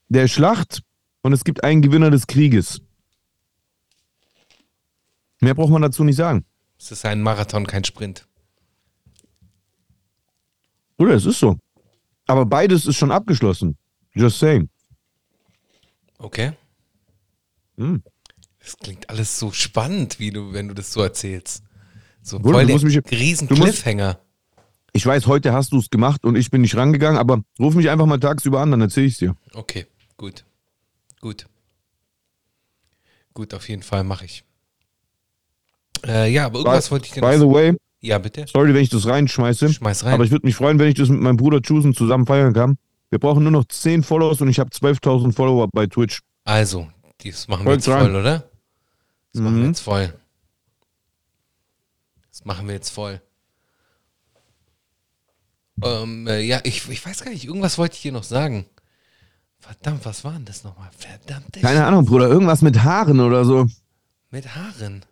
[0.10, 0.84] der Schlacht
[1.22, 2.82] und es gibt einen Gewinner des Krieges.
[5.44, 6.46] Mehr braucht man dazu nicht sagen.
[6.80, 8.28] Es ist ein Marathon, kein Sprint.
[10.98, 11.58] Oder es ist so.
[12.28, 13.78] Aber beides ist schon abgeschlossen.
[14.14, 14.70] Just saying.
[16.18, 16.54] Okay.
[17.78, 18.04] Hm.
[18.60, 21.64] Das klingt alles so spannend, wie du, wenn du das so erzählst.
[22.22, 24.20] So Bruder, voll du musst mich- riesen du musst- Cliffhanger.
[24.94, 27.90] Ich weiß, heute hast du es gemacht und ich bin nicht rangegangen, aber ruf mich
[27.90, 29.36] einfach mal tagsüber an, dann erzähle ich es dir.
[29.54, 30.46] Okay, gut.
[31.20, 31.48] Gut.
[33.34, 34.44] Gut, auf jeden Fall mache ich.
[36.06, 38.46] Äh, ja, aber irgendwas wollte ich dir By the way, Ja, bitte.
[38.52, 40.14] sorry, wenn ich das reinschmeiße, Schmeiß rein.
[40.14, 42.78] aber ich würde mich freuen, wenn ich das mit meinem Bruder Chusen zusammen feiern kann.
[43.10, 46.20] Wir brauchen nur noch 10 Follows und ich habe 12.000 Follower bei Twitch.
[46.44, 46.88] Also,
[47.24, 48.02] das machen wir jetzt rein.
[48.06, 48.44] voll, oder?
[49.32, 49.70] Das machen wir Mhm.
[49.70, 50.14] jetzt voll.
[52.32, 53.22] Das machen wir jetzt voll.
[55.84, 58.66] Ähm, äh, ja, ich, ich weiß gar nicht, irgendwas wollte ich dir noch sagen.
[59.60, 60.90] Verdammt, was war denn das nochmal?
[60.98, 61.54] Verdammt.
[61.62, 63.66] Keine Ahnung, Bruder, irgendwas mit Haaren oder so.
[64.30, 65.04] Mit Haaren.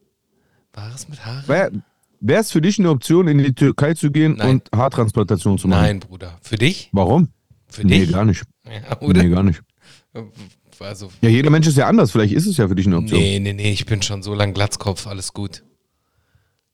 [0.73, 1.83] War es mit Haaren?
[2.23, 4.49] Wäre es für dich eine Option, in die Türkei zu gehen Nein.
[4.49, 5.81] und Haartransplantation zu machen?
[5.81, 6.37] Nein, Bruder.
[6.41, 6.89] Für dich?
[6.91, 7.29] Warum?
[7.67, 8.11] Für nee, dich?
[8.11, 8.43] gar nicht.
[8.65, 9.23] Ja, oder?
[9.23, 9.61] Nee, gar nicht.
[10.79, 12.11] Also, Ja, jeder Mensch ist ja anders.
[12.11, 13.19] Vielleicht ist es ja für dich eine Option.
[13.19, 15.63] nee, nee, nee, ich bin schon so lang Glatzkopf, alles gut.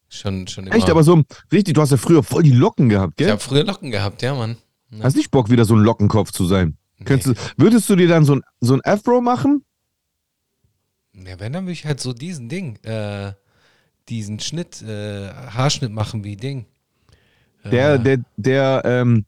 [0.10, 0.75] Schon, schon immer.
[0.75, 3.31] Echt, aber so richtig, du hast ja früher voll die Locken gehabt, ich gell?
[3.31, 4.57] habe früher Locken gehabt, ja, Mann.
[5.01, 6.77] Hast nicht Bock, wieder so ein Lockenkopf zu sein?
[7.03, 9.65] Könntest du, würdest du dir dann so ein, so ein Afro machen?
[11.13, 13.33] Ja, wenn, dann würde ich halt so diesen Ding, äh,
[14.10, 16.65] diesen Schnitt, äh, Haarschnitt machen wie Ding.
[17.65, 19.26] Der, der, der, ähm,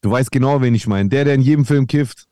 [0.00, 1.08] du weißt genau, wen ich meine.
[1.08, 2.26] Der, der in jedem Film kifft.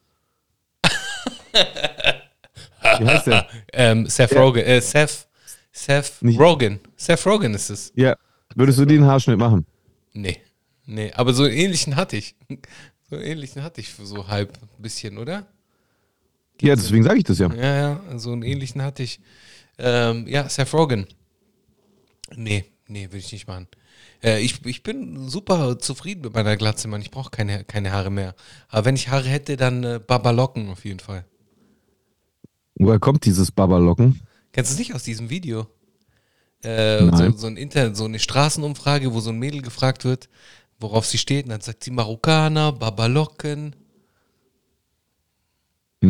[2.99, 3.47] Wie heißt der?
[3.79, 5.29] Ähm, Seth Rogen, äh, Seth,
[5.71, 6.81] Seth Nicht- Rogen.
[6.97, 7.93] Seth Rogen ist es.
[7.95, 8.17] Ja.
[8.55, 9.67] Würdest du den Haarschnitt machen?
[10.15, 10.41] Nee,
[10.87, 12.35] nee, aber so einen ähnlichen hatte ich.
[13.09, 15.47] So einen ähnlichen hatte ich so halb ein bisschen, oder?
[16.61, 17.53] Ja, deswegen sage ich das ja.
[17.55, 19.21] Ja, ja, so einen ähnlichen hatte ich.
[19.79, 21.07] Ähm, ja, Seth Rogen.
[22.35, 23.69] Nee, nee, würde ich nicht machen.
[24.23, 27.01] Äh, ich, ich bin super zufrieden mit meiner Glatze, Mann.
[27.01, 28.35] Ich brauche keine, keine Haare mehr.
[28.69, 31.25] Aber wenn ich Haare hätte, dann äh, Babalocken auf jeden Fall.
[32.75, 34.21] Woher kommt dieses Babalocken?
[34.53, 35.67] Kennst du es nicht aus diesem Video?
[36.63, 37.37] Äh, so, Nein.
[37.37, 40.29] so, ein Internet, so eine Straßenumfrage, wo so ein Mädel gefragt wird,
[40.79, 41.47] worauf sie steht.
[41.47, 43.77] Und dann sagt sie Marokkaner, Babalocken.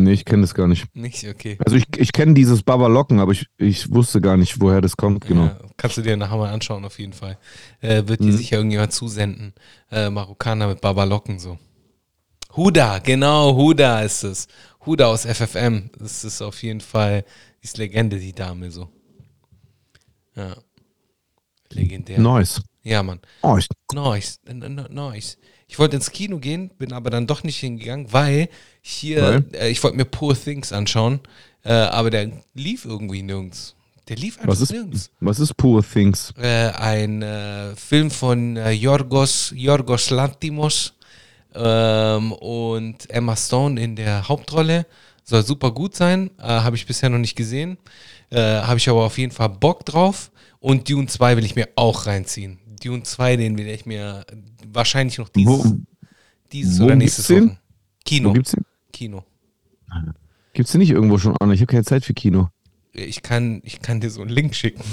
[0.03, 0.85] Nee, ich kenne das gar nicht.
[0.95, 1.27] Nicht?
[1.27, 1.57] Okay.
[1.63, 5.25] Also ich, ich kenne dieses Babalocken, aber ich, ich wusste gar nicht, woher das kommt,
[5.25, 5.45] genau.
[5.45, 7.37] Ja, kannst du dir nachher mal anschauen, auf jeden Fall.
[7.81, 9.53] Äh, wird dir sicher irgendjemand zusenden.
[9.91, 11.57] Äh, Marokkaner mit Babalocken so.
[12.55, 14.47] Huda, genau, Huda ist es.
[14.85, 15.91] Huda aus FFM.
[15.99, 17.23] Das ist auf jeden Fall,
[17.61, 18.89] die ist Legende, die Dame so.
[20.35, 20.55] Ja.
[21.69, 22.19] Legendär.
[22.19, 22.61] Nice.
[22.83, 23.19] Ja, Mann.
[23.43, 23.67] Nice.
[23.91, 24.39] Nice,
[24.89, 25.37] nice.
[25.67, 28.49] Ich wollte ins Kino gehen, bin aber dann doch nicht hingegangen, weil
[28.81, 29.43] hier?
[29.53, 31.19] Äh, ich wollte mir Poor Things anschauen,
[31.63, 33.75] äh, aber der lief irgendwie nirgends.
[34.07, 35.11] Der lief einfach Was ist, nirgends.
[35.19, 36.33] was ist Poor Things?
[36.37, 40.93] Äh, ein äh, Film von äh, Yorgos, Yorgos Lantimos
[41.53, 44.85] ähm, und Emma Stone in der Hauptrolle.
[45.25, 47.77] Soll super gut sein, äh, habe ich bisher noch nicht gesehen.
[48.29, 50.31] Äh, habe ich aber auf jeden Fall Bock drauf.
[50.59, 52.59] Und Dune 2 will ich mir auch reinziehen.
[52.83, 54.25] Dune 2, den will ich mir
[54.71, 55.77] wahrscheinlich noch dieses, Wo,
[56.51, 57.29] dieses wo oder nächstes?
[57.29, 57.57] Wochen.
[58.05, 58.29] Kino.
[58.29, 58.65] wo gibt's den?
[58.93, 59.23] Kino.
[60.53, 61.51] Gibt's den nicht irgendwo schon an?
[61.51, 62.49] Ich habe keine Zeit für Kino.
[62.93, 64.83] Ich kann, ich kann dir so einen Link schicken.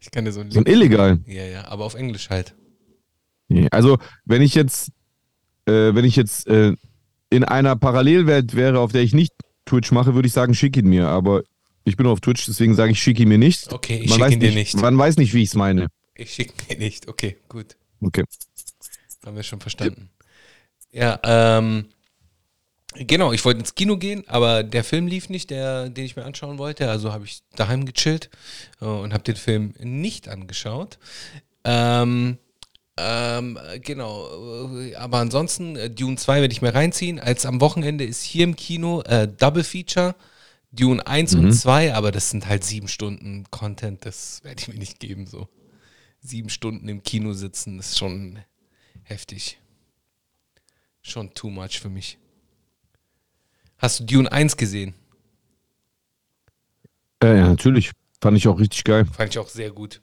[0.00, 0.76] Ich kann dir so einen So ein Link.
[0.76, 1.20] illegal.
[1.28, 2.56] Ja, ja, aber auf Englisch halt.
[3.70, 4.90] Also, wenn ich jetzt,
[5.66, 6.74] äh, wenn ich jetzt äh,
[7.30, 9.32] in einer Parallelwelt wäre, auf der ich nicht
[9.66, 11.06] Twitch mache, würde ich sagen, schick ihn mir.
[11.06, 11.42] Aber
[11.84, 13.72] ich bin auf Twitch, deswegen sage ich, schick ihn mir nicht.
[13.72, 14.74] Okay, ich schicke ihn dir nicht.
[14.74, 15.86] Man weiß nicht, wie ich es meine.
[16.20, 17.08] Ich schicke dir nicht.
[17.08, 17.76] Okay, gut.
[18.02, 18.24] Okay.
[19.24, 20.10] Haben wir schon verstanden.
[20.92, 21.86] Ja, ähm,
[22.94, 26.26] genau, ich wollte ins Kino gehen, aber der Film lief nicht, der, den ich mir
[26.26, 26.90] anschauen wollte.
[26.90, 28.28] Also habe ich daheim gechillt
[28.82, 30.98] äh, und habe den Film nicht angeschaut.
[31.64, 32.36] Ähm,
[32.98, 37.18] ähm, genau, äh, aber ansonsten, äh, Dune 2 werde ich mir reinziehen.
[37.18, 40.14] Als am Wochenende ist hier im Kino äh, Double Feature.
[40.72, 44.78] Dune 1 und 2, aber das sind halt sieben Stunden Content, das werde ich mir
[44.78, 45.26] nicht geben.
[45.26, 45.48] So.
[46.20, 48.38] Sieben Stunden im Kino sitzen, ist schon
[49.02, 49.58] heftig.
[51.02, 52.18] Schon too much für mich.
[53.78, 54.94] Hast du Dune 1 gesehen?
[57.22, 57.92] Äh, ja, natürlich.
[58.20, 59.06] Fand ich auch richtig geil.
[59.06, 60.02] Fand ich auch sehr gut.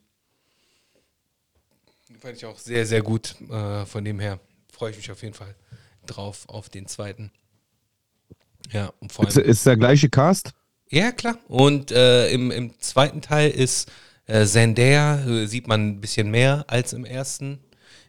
[2.19, 3.35] Fand ich auch sehr, sehr gut.
[3.49, 4.39] Äh, von dem her
[4.71, 5.55] freue ich mich auf jeden Fall
[6.07, 7.31] drauf auf den zweiten.
[8.71, 9.47] Ja, und vor Ist, allem.
[9.49, 10.51] ist der gleiche Cast?
[10.89, 11.37] Ja, klar.
[11.47, 13.91] Und äh, im, im zweiten Teil ist
[14.27, 17.59] äh, Zendaya, äh, sieht man ein bisschen mehr als im ersten.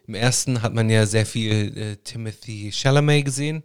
[0.07, 3.63] Im ersten hat man ja sehr viel äh, Timothy Chalamet gesehen.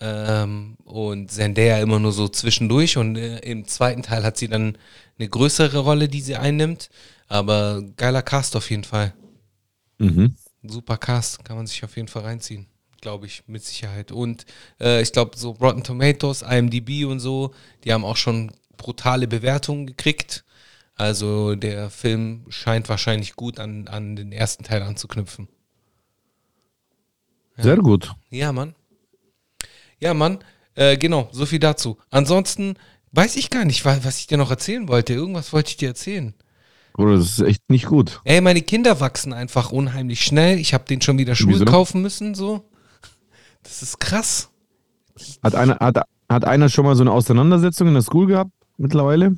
[0.00, 4.78] Ähm, und Zendaya immer nur so zwischendurch und äh, im zweiten Teil hat sie dann
[5.18, 6.88] eine größere Rolle, die sie einnimmt.
[7.28, 9.14] Aber geiler Cast auf jeden Fall.
[9.98, 10.34] Mhm.
[10.62, 12.66] Super Cast, kann man sich auf jeden Fall reinziehen.
[13.00, 14.10] Glaube ich, mit Sicherheit.
[14.10, 14.44] Und
[14.80, 19.86] äh, ich glaube, so Rotten Tomatoes, IMDb und so, die haben auch schon brutale Bewertungen
[19.86, 20.44] gekriegt.
[21.00, 25.48] Also der Film scheint wahrscheinlich gut an, an den ersten Teil anzuknüpfen.
[27.56, 28.12] Sehr gut.
[28.28, 28.74] Ja, Mann.
[29.98, 30.40] Ja, Mann.
[30.74, 31.96] Äh, genau, so viel dazu.
[32.10, 32.74] Ansonsten
[33.12, 35.14] weiß ich gar nicht, wa- was ich dir noch erzählen wollte.
[35.14, 36.34] Irgendwas wollte ich dir erzählen.
[36.98, 38.20] Oder das ist echt nicht gut.
[38.24, 40.58] Ey, meine Kinder wachsen einfach unheimlich schnell.
[40.58, 41.64] Ich habe denen schon wieder Schuhe Wieso?
[41.64, 42.68] kaufen müssen, so.
[43.62, 44.50] Das ist krass.
[45.42, 45.96] Hat einer, hat,
[46.28, 49.36] hat einer schon mal so eine Auseinandersetzung in der School gehabt mittlerweile?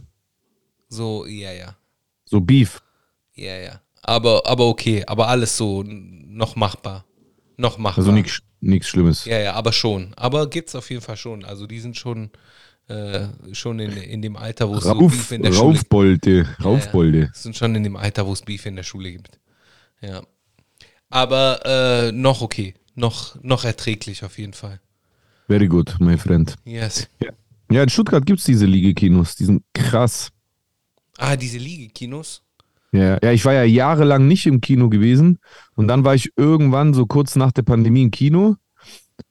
[0.92, 1.74] So, ja, ja.
[2.26, 2.82] So Beef.
[3.34, 3.80] Ja, ja.
[4.02, 7.06] Aber, aber okay, aber alles so noch machbar.
[7.56, 8.04] Noch machbar.
[8.04, 9.24] Also nichts Schlimmes.
[9.24, 10.12] Ja, ja, aber schon.
[10.16, 11.46] Aber gibt's auf jeden Fall schon.
[11.46, 12.30] Also die sind schon,
[12.88, 16.56] äh, schon in, in dem Alter, wo es so Beef in der Schule Raufbolde.
[16.62, 17.30] Raufbolde.
[17.32, 19.38] sind schon in dem Alter, wo es Beef in der Schule gibt.
[20.02, 20.22] Ja.
[21.08, 22.74] Aber äh, noch okay.
[22.94, 24.78] Noch, noch erträglich auf jeden Fall.
[25.48, 26.54] Very good, my friend.
[26.66, 27.08] Yes.
[27.70, 29.36] Ja, in Stuttgart gibt es diese Liegekinos.
[29.36, 30.31] Die sind krass.
[31.22, 32.42] Ah, diese Liegekinos?
[32.90, 35.38] Ja, ja, ich war ja jahrelang nicht im Kino gewesen
[35.76, 38.56] und dann war ich irgendwann so kurz nach der Pandemie im Kino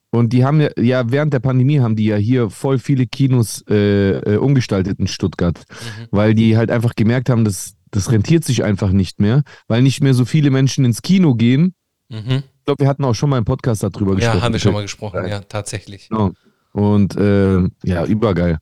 [0.09, 3.63] und die haben ja, ja während der Pandemie haben die ja hier voll viele Kinos
[3.69, 6.07] äh, äh, umgestaltet in Stuttgart, Mhm.
[6.11, 10.01] weil die halt einfach gemerkt haben, dass das rentiert sich einfach nicht mehr, weil nicht
[10.01, 11.75] mehr so viele Menschen ins Kino gehen.
[12.09, 12.43] Mhm.
[12.59, 14.37] Ich glaube, wir hatten auch schon mal im Podcast darüber gesprochen.
[14.37, 15.27] Ja, haben wir schon mal gesprochen.
[15.27, 16.07] Ja, tatsächlich.
[16.09, 16.31] Genau.
[16.71, 18.59] Und äh, ja, übergeil.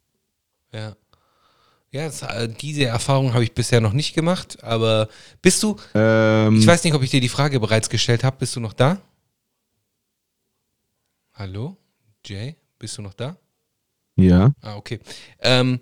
[1.91, 2.05] Ja.
[2.05, 5.09] Das, äh, diese Erfahrung habe ich bisher noch nicht gemacht, aber
[5.41, 8.55] bist du, Ähm, ich weiß nicht, ob ich dir die Frage bereits gestellt habe, bist
[8.55, 9.01] du noch da?
[11.33, 11.77] Hallo?
[12.25, 13.37] Jay, bist du noch da?
[14.17, 14.99] ja, Ah, okay.
[15.39, 15.79] Ähm,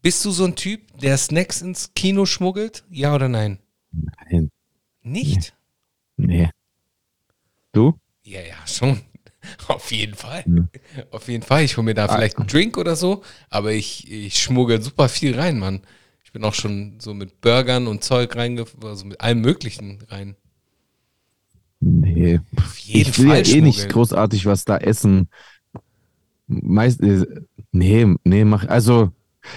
[0.00, 2.84] bist du so ein Typ, der Snacks ins Kino schmuggelt?
[2.90, 3.58] Ja oder nein?
[3.92, 4.50] Nein.
[5.02, 5.54] Nicht?
[6.16, 6.48] nee.
[7.72, 7.98] Du?
[8.22, 9.00] Ja, ja, schon.
[9.68, 10.44] Auf jeden Fall.
[10.46, 11.02] Ja.
[11.10, 11.64] Auf jeden Fall.
[11.64, 12.14] Ich hole mir da Ah.
[12.14, 15.80] vielleicht einen Drink oder so, aber ich, ich schmuggel super viel rein, Mann.
[16.24, 20.34] Ich bin auch schon so mit Burgern und Zeug reingefahren, also mit allem Möglichen rein.
[21.80, 22.40] Nee.
[22.56, 23.92] Auf jeden ich will Fall ja eh nicht schmuggeln.
[23.92, 25.28] großartig was da essen.
[26.46, 27.26] Meist, äh,
[27.72, 29.10] nee, nee, mach, also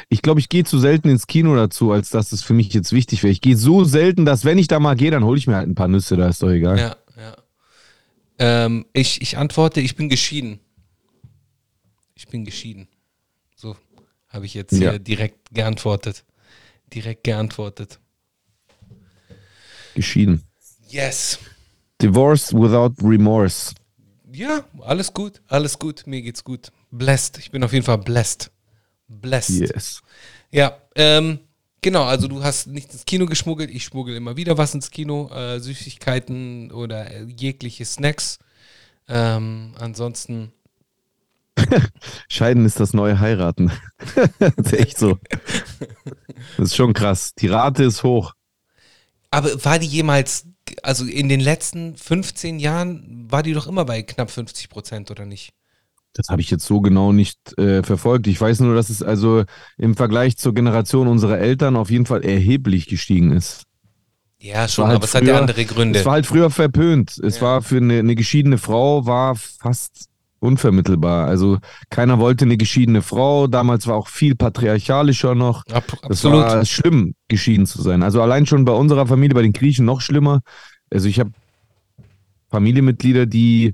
[0.10, 2.91] ich glaube, ich gehe zu selten ins Kino dazu, als dass es für mich jetzt
[2.91, 3.32] wichtig wäre.
[3.32, 5.67] Ich gehe so selten, dass wenn ich da mal gehe, dann hole ich mir halt
[5.69, 6.78] ein paar Nüsse, da ist doch egal.
[6.78, 6.95] Ja.
[8.39, 10.60] Ähm, ich, ich antworte, ich bin geschieden.
[12.15, 12.88] Ich bin geschieden.
[13.56, 13.76] So
[14.30, 14.91] habe ich jetzt Ja.
[14.91, 16.23] hier direkt geantwortet.
[16.93, 18.00] Direkt geantwortet.
[19.95, 20.43] Geschieden.
[20.89, 21.39] Yes.
[22.02, 23.73] Divorced without remorse.
[24.32, 26.71] Ja, alles gut, alles gut, mir geht's gut.
[26.91, 28.52] Blessed, ich bin auf jeden Fall blessed.
[29.08, 29.60] Blessed.
[29.73, 30.02] Yes.
[30.52, 31.39] Ja, ähm,
[31.82, 35.30] genau, also du hast nicht ins Kino geschmuggelt, ich schmuggel immer wieder was ins Kino,
[35.34, 38.40] äh, Süßigkeiten oder äh, jegliche Snacks.
[39.08, 40.52] Ähm, ansonsten,
[42.30, 43.72] Scheiden ist das neue Heiraten.
[44.40, 45.20] das ist echt so.
[46.58, 47.34] Das ist schon krass.
[47.36, 48.34] Die Rate ist hoch.
[49.32, 50.48] aber war die jemals,
[50.84, 55.26] also in den letzten 15 Jahren, war die doch immer bei knapp 50 Prozent, oder
[55.26, 55.54] nicht?
[56.17, 58.27] Das habe ich jetzt so genau nicht äh, verfolgt.
[58.27, 59.43] Ich weiß nur, dass es also
[59.77, 63.63] im Vergleich zur Generation unserer Eltern auf jeden Fall erheblich gestiegen ist.
[64.39, 65.99] Ja, schon, halt aber es hat ja andere Gründe.
[65.99, 67.17] Es war halt früher verpönt.
[67.19, 67.41] Es Ja.
[67.43, 71.27] war für eine, eine geschiedene Frau war fast unvermittelbar.
[71.27, 71.58] Also
[71.89, 73.47] keiner wollte eine geschiedene Frau.
[73.47, 75.63] Damals war auch viel patriarchalischer noch.
[75.71, 76.41] Ab, Das absolut.
[76.43, 78.03] war schlimm, geschieden zu sein.
[78.03, 80.41] Also allein schon bei unserer Familie, bei den Griechen noch schlimmer.
[80.91, 81.32] Also ich habe
[82.49, 83.73] Familienmitglieder, die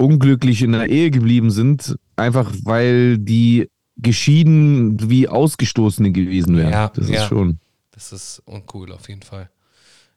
[0.00, 6.72] unglücklich in der Ehe geblieben sind, einfach weil die geschieden wie Ausgestoßene gewesen wären.
[6.72, 7.22] Ja, das ja.
[7.22, 7.58] ist schon.
[7.92, 9.50] Das ist uncool auf jeden Fall.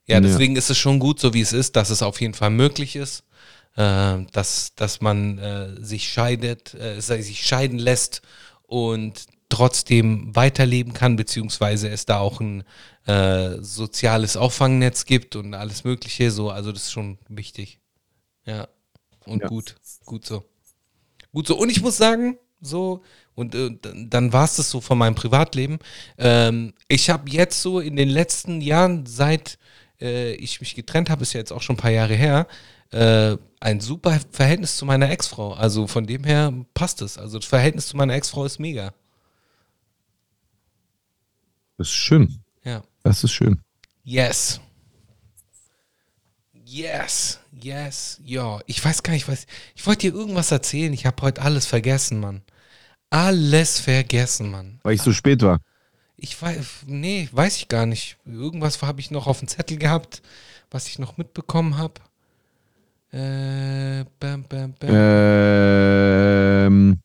[0.05, 2.49] Ja, deswegen ist es schon gut, so wie es ist, dass es auf jeden Fall
[2.49, 3.23] möglich ist,
[3.75, 8.21] äh, dass, dass man äh, sich scheidet, äh, sich scheiden lässt
[8.63, 12.63] und trotzdem weiterleben kann, beziehungsweise es da auch ein
[13.05, 16.31] äh, soziales Auffangnetz gibt und alles Mögliche.
[16.31, 17.79] So, also das ist schon wichtig.
[18.45, 18.67] Ja.
[19.25, 19.47] Und Ja.
[19.47, 20.43] gut, gut so.
[21.31, 21.57] Gut so.
[21.57, 23.01] Und ich muss sagen, so,
[23.35, 25.79] und äh, dann- war es das so von meinem Privatleben.
[26.17, 29.57] Ähm, ich habe jetzt so in den letzten Jahren, seit
[30.01, 32.47] äh, ich mich getrennt habe, ist ja jetzt auch schon ein paar Jahre her,
[32.91, 35.53] äh, ein super Verhältnis zu meiner Ex-Frau.
[35.53, 37.17] Also von dem her passt es.
[37.17, 38.93] Also das Verhältnis zu meiner Ex-Frau ist mega.
[41.77, 42.39] Das ist schön.
[42.63, 42.83] Ja.
[43.03, 43.59] Das ist schön.
[44.03, 44.59] Yes.
[46.65, 47.39] Yes.
[47.63, 48.59] Yes, ja.
[48.67, 49.45] Ich weiß gar nicht, was.
[49.75, 50.93] Ich wollte dir irgendwas erzählen.
[50.93, 52.41] Ich habe heute alles vergessen, Mann.
[53.09, 54.79] Alles vergessen, Mann.
[54.83, 55.59] Weil ich so spät war.
[56.17, 58.17] Ich weiß, nee, weiß ich gar nicht.
[58.25, 60.21] Irgendwas habe ich noch auf dem Zettel gehabt,
[60.71, 62.01] was ich noch mitbekommen habe.
[63.11, 64.89] Äh, bam, bam, bam.
[64.91, 66.99] Ähm,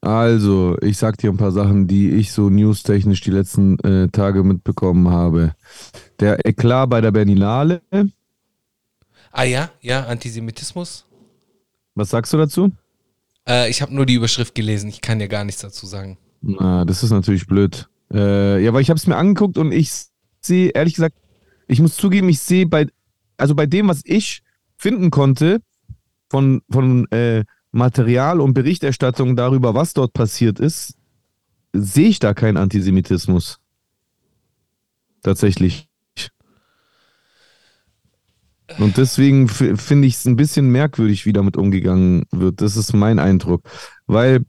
[0.00, 4.42] also, ich sag dir ein paar Sachen, die ich so newstechnisch die letzten äh, Tage
[4.42, 5.54] mitbekommen habe.
[6.18, 7.82] Der Eklat bei der Berlinale.
[9.30, 11.06] Ah ja, ja, Antisemitismus.
[11.94, 12.72] Was sagst du dazu?
[13.48, 14.88] Äh, ich habe nur die Überschrift gelesen.
[14.88, 16.18] Ich kann ja gar nichts dazu sagen.
[16.40, 17.88] Na, das ist natürlich blöd.
[18.12, 19.90] Äh, ja, aber ich habe es mir angeguckt und ich
[20.40, 21.16] sehe, ehrlich gesagt,
[21.68, 22.86] ich muss zugeben, ich sehe bei,
[23.36, 24.42] also bei dem, was ich
[24.76, 25.60] finden konnte,
[26.30, 30.96] von, von äh, Material und Berichterstattung darüber, was dort passiert ist,
[31.72, 33.58] sehe ich da keinen Antisemitismus.
[35.22, 35.89] Tatsächlich.
[38.78, 42.60] Und deswegen finde ich es ein bisschen merkwürdig, wie damit umgegangen wird.
[42.60, 43.62] Das ist mein Eindruck.
[44.06, 44.44] Weil,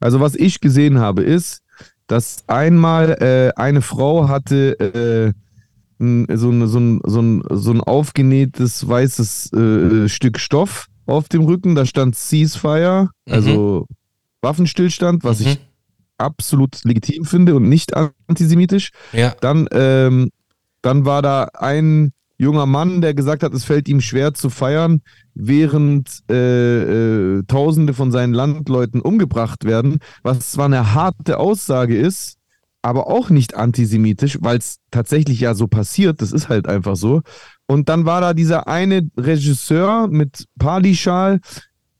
[0.00, 1.62] also was ich gesehen habe, ist,
[2.06, 5.32] dass einmal äh, eine Frau hatte äh,
[5.98, 11.42] so, ein, so, ein, so, ein, so ein aufgenähtes weißes äh, Stück Stoff auf dem
[11.44, 11.74] Rücken.
[11.74, 13.86] Da stand Ceasefire, also
[14.42, 15.46] Waffenstillstand, was Mhm.
[15.46, 15.58] ich
[16.18, 17.94] absolut legitim finde und nicht
[18.28, 18.90] antisemitisch.
[19.12, 20.30] Ja, Dann, ähm,
[20.82, 25.00] dann war da ein junger Mann, der gesagt hat, es fällt ihm schwer zu feiern,
[25.34, 32.36] während äh, äh, Tausende von seinen Landleuten umgebracht werden, was zwar eine harte Aussage ist,
[32.82, 37.22] aber auch nicht antisemitisch, weil es tatsächlich ja so passiert, das ist halt einfach so.
[37.66, 41.40] Und dann war da dieser eine Regisseur mit Palischal,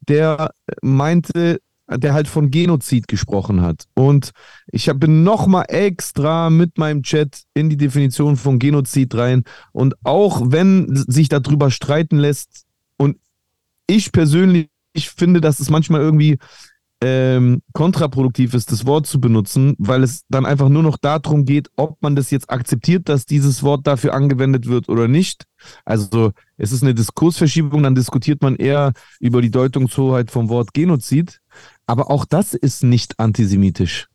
[0.09, 3.87] der meinte, der halt von Genozid gesprochen hat.
[3.95, 4.33] Und
[4.67, 9.45] ich bin nochmal extra mit meinem Chat in die Definition von Genozid rein.
[9.73, 12.65] Und auch wenn sich darüber streiten lässt,
[12.97, 13.19] und
[13.87, 16.39] ich persönlich ich finde, dass es manchmal irgendwie
[17.03, 21.69] ähm, kontraproduktiv ist, das Wort zu benutzen, weil es dann einfach nur noch darum geht,
[21.77, 25.45] ob man das jetzt akzeptiert, dass dieses Wort dafür angewendet wird oder nicht.
[25.85, 31.41] Also es ist eine Diskursverschiebung, dann diskutiert man eher über die Deutungshoheit vom Wort Genozid.
[31.87, 34.09] Aber auch das ist nicht antisemitisch.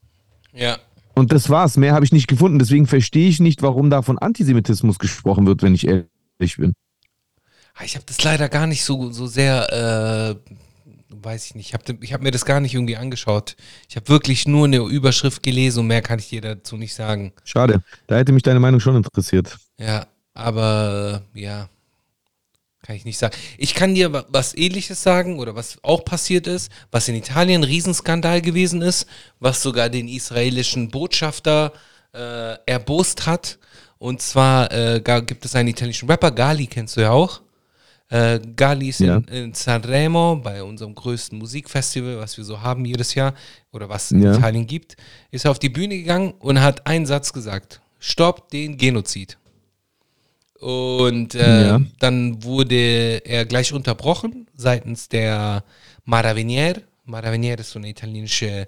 [0.54, 0.78] ja.
[1.14, 1.76] Und das war's.
[1.76, 2.58] Mehr habe ich nicht gefunden.
[2.58, 6.72] Deswegen verstehe ich nicht, warum da von Antisemitismus gesprochen wird, wenn ich ehrlich bin.
[7.76, 10.54] Ah, Ich habe das leider gar nicht so, so sehr, äh,
[11.10, 13.58] weiß ich nicht, ich habe hab mir das gar nicht irgendwie angeschaut.
[13.90, 17.34] Ich habe wirklich nur eine Überschrift gelesen und mehr kann ich dir dazu nicht sagen.
[17.44, 17.84] Schade.
[18.08, 19.58] Da hätte mich deine Meinung schon interessiert.
[19.78, 21.70] Ja, aber ja,
[22.84, 23.36] kann ich nicht sagen.
[23.58, 27.62] Ich kann dir wa- was ähnliches sagen oder was auch passiert ist, was in Italien
[27.62, 29.06] ein Riesenskandal gewesen ist,
[29.40, 31.74] was sogar den israelischen Botschafter
[32.14, 33.60] äh, erbost hat.
[34.00, 37.42] Und zwar äh, gibt es einen italienischen Rapper, Gali kennst du ja auch.
[38.10, 39.18] Äh, Gali ist Ja.
[39.18, 43.36] in, in Sanremo bei unserem größten Musikfestival, was wir so haben jedes Jahr
[43.72, 44.36] oder was es in Ja.
[44.36, 44.98] Italien gibt,
[45.30, 49.38] ist er auf die Bühne gegangen und hat einen Satz gesagt: Stopp den Genozid.
[50.62, 51.82] Und äh, Ja.
[52.00, 55.64] dann wurde er gleich unterbrochen seitens der
[56.06, 56.84] Maravinier.
[57.06, 58.68] Maravinier ist so eine italienische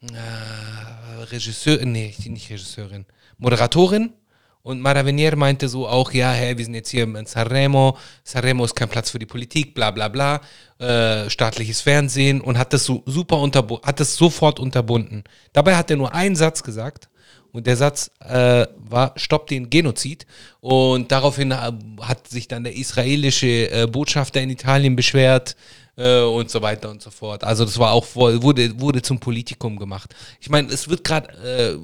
[0.00, 3.04] äh, Regisseurin, nee, nicht Regisseurin,
[3.36, 4.14] Moderatorin.
[4.62, 8.74] Und Maravinier meinte so auch, ja, hey, wir sind jetzt hier in Sanremo, Sanremo ist
[8.74, 10.40] kein Platz für die Politik, bla bla bla,
[10.78, 15.22] äh, staatliches Fernsehen und hat das so super unterbunden, hat das sofort unterbunden.
[15.52, 17.10] Dabei hat er nur einen Satz gesagt
[17.54, 20.26] und der Satz äh, war, stopp den Genozid.
[20.60, 25.54] Und daraufhin äh, hat sich dann der israelische äh, Botschafter in Italien beschwert
[25.96, 27.44] äh, und so weiter und so fort.
[27.44, 30.12] Also das war auch, wurde, wurde zum Politikum gemacht.
[30.40, 31.78] Ich meine, es wird gerade, äh,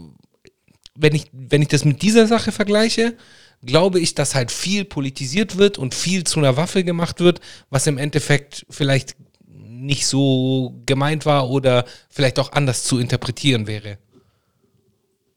[0.96, 3.16] wenn ich, wenn ich das mit dieser Sache vergleiche,
[3.64, 7.86] glaube ich, dass halt viel politisiert wird und viel zu einer Waffe gemacht wird, was
[7.86, 9.14] im Endeffekt vielleicht
[9.46, 13.98] nicht so gemeint war oder vielleicht auch anders zu interpretieren wäre.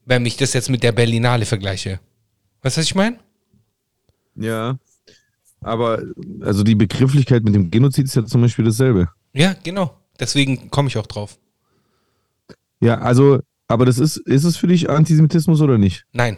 [0.05, 1.99] Wenn ich das jetzt mit der Berlinale vergleiche.
[2.61, 3.19] Weißt du, was ich meine?
[4.35, 4.77] Ja.
[5.61, 6.03] Aber
[6.41, 9.09] also die Begrifflichkeit mit dem Genozid ist ja zum Beispiel dasselbe.
[9.33, 9.97] Ja, genau.
[10.19, 11.37] Deswegen komme ich auch drauf.
[12.81, 16.05] Ja, also, aber das ist, ist es für dich Antisemitismus oder nicht?
[16.11, 16.37] Nein.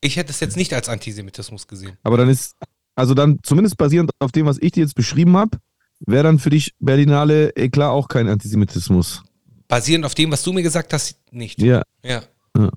[0.00, 1.96] Ich hätte es jetzt nicht als Antisemitismus gesehen.
[2.02, 2.56] Aber dann ist,
[2.94, 5.58] also dann zumindest basierend auf dem, was ich dir jetzt beschrieben habe,
[6.00, 9.22] wäre dann für dich Berlinale eh klar auch kein Antisemitismus.
[9.68, 11.60] Basierend auf dem, was du mir gesagt hast, nicht.
[11.60, 12.22] Ja, Ja.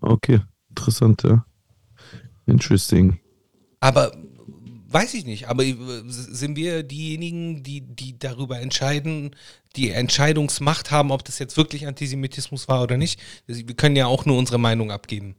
[0.02, 0.42] Okay.
[0.70, 1.46] Interessant, ja.
[2.46, 3.20] Interesting.
[3.80, 4.12] Aber
[4.90, 5.76] weiß ich nicht, aber äh,
[6.08, 9.36] sind wir diejenigen, die, die darüber entscheiden,
[9.76, 13.20] die Entscheidungsmacht haben, ob das jetzt wirklich Antisemitismus war oder nicht?
[13.48, 15.36] Also Wir können ja auch nur unsere Meinung abgeben.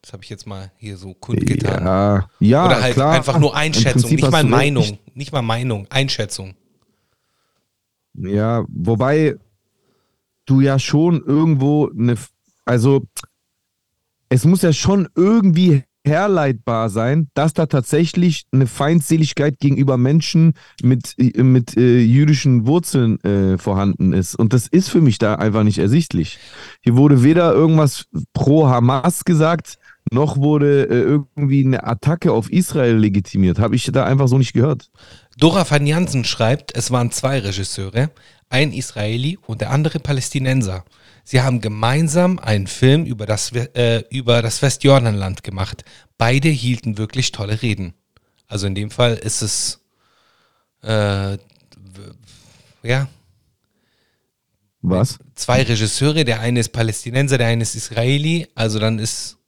[0.00, 1.84] Das habe ich jetzt mal hier so kundgetan.
[1.84, 3.12] Ja, ja Oder halt klar.
[3.12, 4.44] einfach nur Einschätzung, nicht mal.
[4.44, 4.98] Meinung.
[5.14, 6.54] Nicht mal Meinung, Einschätzung.
[8.14, 9.36] Ja, wobei
[10.44, 12.16] du ja schon irgendwo eine,
[12.66, 13.06] also
[14.34, 21.14] es muss ja schon irgendwie herleitbar sein, dass da tatsächlich eine Feindseligkeit gegenüber Menschen mit,
[21.18, 24.34] äh, mit äh, jüdischen Wurzeln äh, vorhanden ist.
[24.34, 26.38] Und das ist für mich da einfach nicht ersichtlich.
[26.82, 29.78] Hier wurde weder irgendwas pro Hamas gesagt,
[30.10, 33.60] noch wurde äh, irgendwie eine Attacke auf Israel legitimiert.
[33.60, 34.90] Habe ich da einfach so nicht gehört.
[35.38, 38.10] Dora van Jansen schreibt, es waren zwei Regisseure,
[38.50, 40.84] ein Israeli und der andere Palästinenser.
[41.24, 45.84] Sie haben gemeinsam einen Film über das, äh, über das Westjordanland gemacht.
[46.18, 47.94] Beide hielten wirklich tolle Reden.
[48.46, 49.80] Also in dem Fall ist es,
[50.82, 51.38] äh,
[52.82, 53.08] ja,
[54.82, 55.18] Was?
[55.34, 59.38] zwei Regisseure, der eine ist Palästinenser, der eine ist Israeli, also dann ist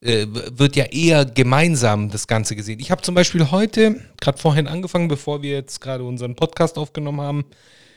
[0.00, 2.78] äh, wird ja eher gemeinsam das Ganze gesehen.
[2.78, 7.22] Ich habe zum Beispiel heute, gerade vorhin angefangen, bevor wir jetzt gerade unseren Podcast aufgenommen
[7.22, 7.44] haben,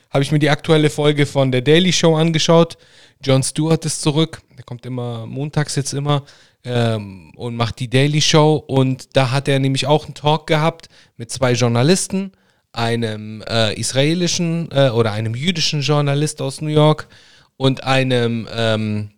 [0.10, 2.78] habe ich mir die aktuelle Folge von der Daily Show angeschaut.
[3.24, 6.24] Jon Stewart ist zurück, der kommt immer montags jetzt immer
[6.64, 8.56] ähm, und macht die Daily Show.
[8.56, 12.32] Und da hat er nämlich auch einen Talk gehabt mit zwei Journalisten,
[12.72, 17.08] einem äh, israelischen äh, oder einem jüdischen Journalist aus New York
[17.58, 19.12] und einem ähm,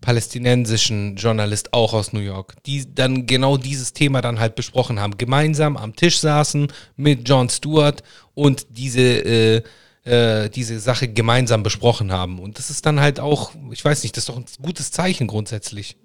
[0.00, 5.18] palästinensischen Journalist auch aus New York, die dann genau dieses Thema dann halt besprochen haben,
[5.18, 8.02] gemeinsam am Tisch saßen mit Jon Stewart
[8.34, 9.62] und diese äh,
[10.08, 12.38] äh, diese Sache gemeinsam besprochen haben.
[12.38, 15.26] Und das ist dann halt auch, ich weiß nicht, das ist doch ein gutes Zeichen
[15.26, 15.96] grundsätzlich.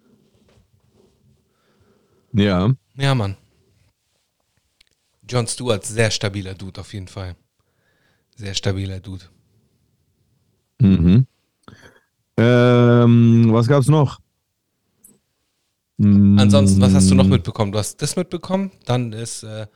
[2.33, 2.73] Ja.
[2.95, 3.37] Ja, Mann.
[5.29, 7.35] Jon Stewart, sehr stabiler Dude auf jeden Fall.
[8.35, 9.25] Sehr stabiler Dude.
[10.79, 11.25] Mhm.
[12.35, 14.19] Ähm, was gab's noch?
[15.99, 17.71] Ansonsten, was hast du noch mitbekommen?
[17.71, 19.67] Du hast das mitbekommen, dann ist, äh,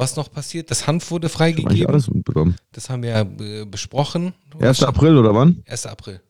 [0.00, 0.70] was noch passiert?
[0.70, 1.86] Das Hanf wurde Hab ich freigegeben.
[1.86, 2.56] alles mitbekommen.
[2.72, 4.34] Das haben wir ja äh, besprochen.
[4.58, 4.82] 1.
[4.82, 5.62] April oder wann?
[5.68, 5.86] 1.
[5.86, 6.20] April.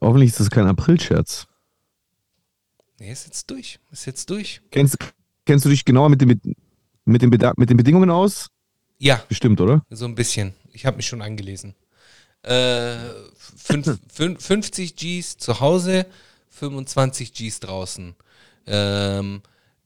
[0.00, 1.46] Hoffentlich ist das kein April-Scherz.
[2.98, 3.78] Nee, ist jetzt durch.
[3.90, 4.60] Ist jetzt durch.
[4.70, 4.96] Kennst,
[5.46, 6.40] kennst du dich genauer mit, dem, mit,
[7.04, 8.48] mit, den Beda mit den Bedingungen aus?
[8.98, 9.84] Ja, Bestimmt, oder?
[9.90, 10.54] so ein bisschen.
[10.72, 11.74] Ich habe mich schon angelesen.
[12.42, 12.96] Äh,
[13.56, 16.06] fünf, fün- 50 Gs zu Hause,
[16.50, 18.14] 25 Gs draußen.
[18.66, 19.42] Ähm,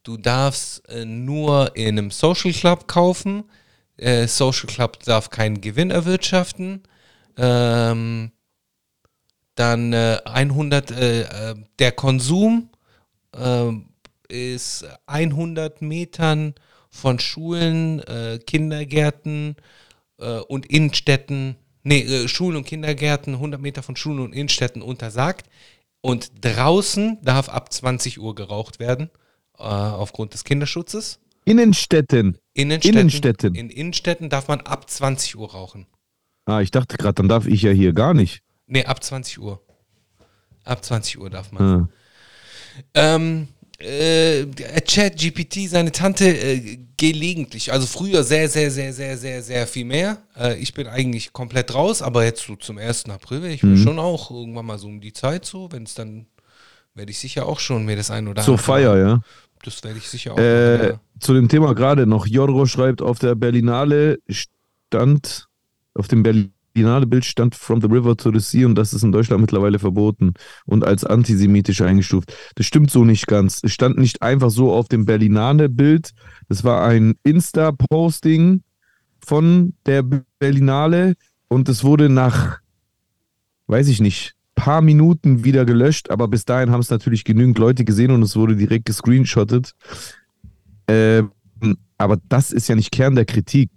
[0.07, 3.45] du darfst äh, nur in einem Social Club kaufen.
[3.97, 6.83] Äh, Social Club darf keinen Gewinn erwirtschaften.
[7.37, 8.31] Ähm,
[9.57, 12.71] dann äh, 100, äh, äh, der Konsum
[14.29, 16.55] ist 100 Metern
[16.89, 18.03] von Schulen,
[18.47, 19.57] Kindergärten
[20.49, 25.51] und Innenstädten, nee, Schulen und Kindergärten, 100 Meter von Schulen und Innenstädten untersagt.
[26.01, 29.11] Und draußen darf ab 20 Uhr geraucht werden,
[29.59, 31.19] äh, aufgrund des Kinderschutzes.
[31.45, 32.39] Innenstädten.
[32.55, 33.55] Innenstädten, Innenstädten.
[33.55, 35.87] In Innenstädten darf man ab 20 Uhr rauchen.
[36.45, 38.43] Ah, ich dachte gerade, dann darf ich ja hier gar nicht.
[38.67, 39.63] Nee, ab 20 Uhr.
[40.65, 41.63] Ab 20 Uhr darf man.
[41.63, 41.89] Ah.
[42.95, 43.49] Ähm,
[43.79, 44.47] äh,
[44.83, 47.73] Chat GPT, seine Tante, äh, gelegentlich.
[47.73, 50.19] Also früher sehr, sehr, sehr, sehr, sehr, sehr viel mehr.
[50.37, 53.11] Äh, ich bin eigentlich komplett raus, aber jetzt so zum 1.
[53.11, 55.95] April werde ich mir schon auch irgendwann mal so um die Zeit so, wenn es
[55.95, 56.27] dann,
[56.95, 59.09] werde ich sicher auch schon mir das ein oder Zur andere Feier, machen.
[59.09, 59.21] ja.
[59.67, 61.01] Das werde ich sicher auch Äh, machen, ja.
[61.19, 62.27] Zu dem Thema gerade noch.
[62.29, 65.49] Jorro schreibt, auf der Berlinale stand,
[65.95, 69.41] auf dem Berlinale-Bild stand From the River to the Sea und das ist in Deutschland
[69.41, 70.35] mittlerweile verboten
[70.67, 72.33] und als antisemitisch eingestuft.
[72.55, 73.61] Das stimmt so nicht ganz.
[73.65, 76.13] Es stand nicht einfach so auf dem Berlinale-Bild.
[76.49, 78.63] Das war ein Insta-Posting
[79.19, 80.05] von der
[80.39, 81.15] Berlinale
[81.49, 82.61] und es wurde nach,
[83.67, 87.85] weiß ich nicht, paar Minuten wieder gelöscht, aber bis dahin haben es natürlich genügend Leute
[87.85, 89.73] gesehen und es wurde direkt gescreenshottet.
[90.89, 91.31] Ähm,
[91.99, 93.71] aber das ist ja nicht Kern der Kritik.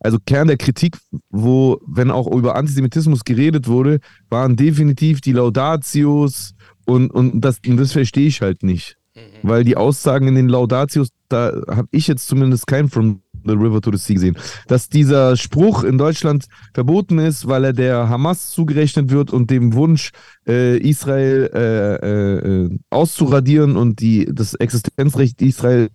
[0.00, 0.96] Also Kern der Kritik,
[1.28, 6.54] wo, wenn auch über Antisemitismus geredet wurde, waren definitiv die Laudatios
[6.86, 8.96] und, und, das, und das verstehe ich halt nicht.
[9.42, 13.80] Weil die Aussagen in den Laudatios, da habe ich jetzt zumindest kein From the River
[13.80, 14.36] to the Sea gesehen.
[14.68, 19.74] Dass dieser Spruch in Deutschland verboten ist, weil er der Hamas zugerechnet wird und dem
[19.74, 20.10] Wunsch,
[20.46, 25.90] äh, Israel äh, äh, äh, auszuradieren und die, das Existenzrecht Israels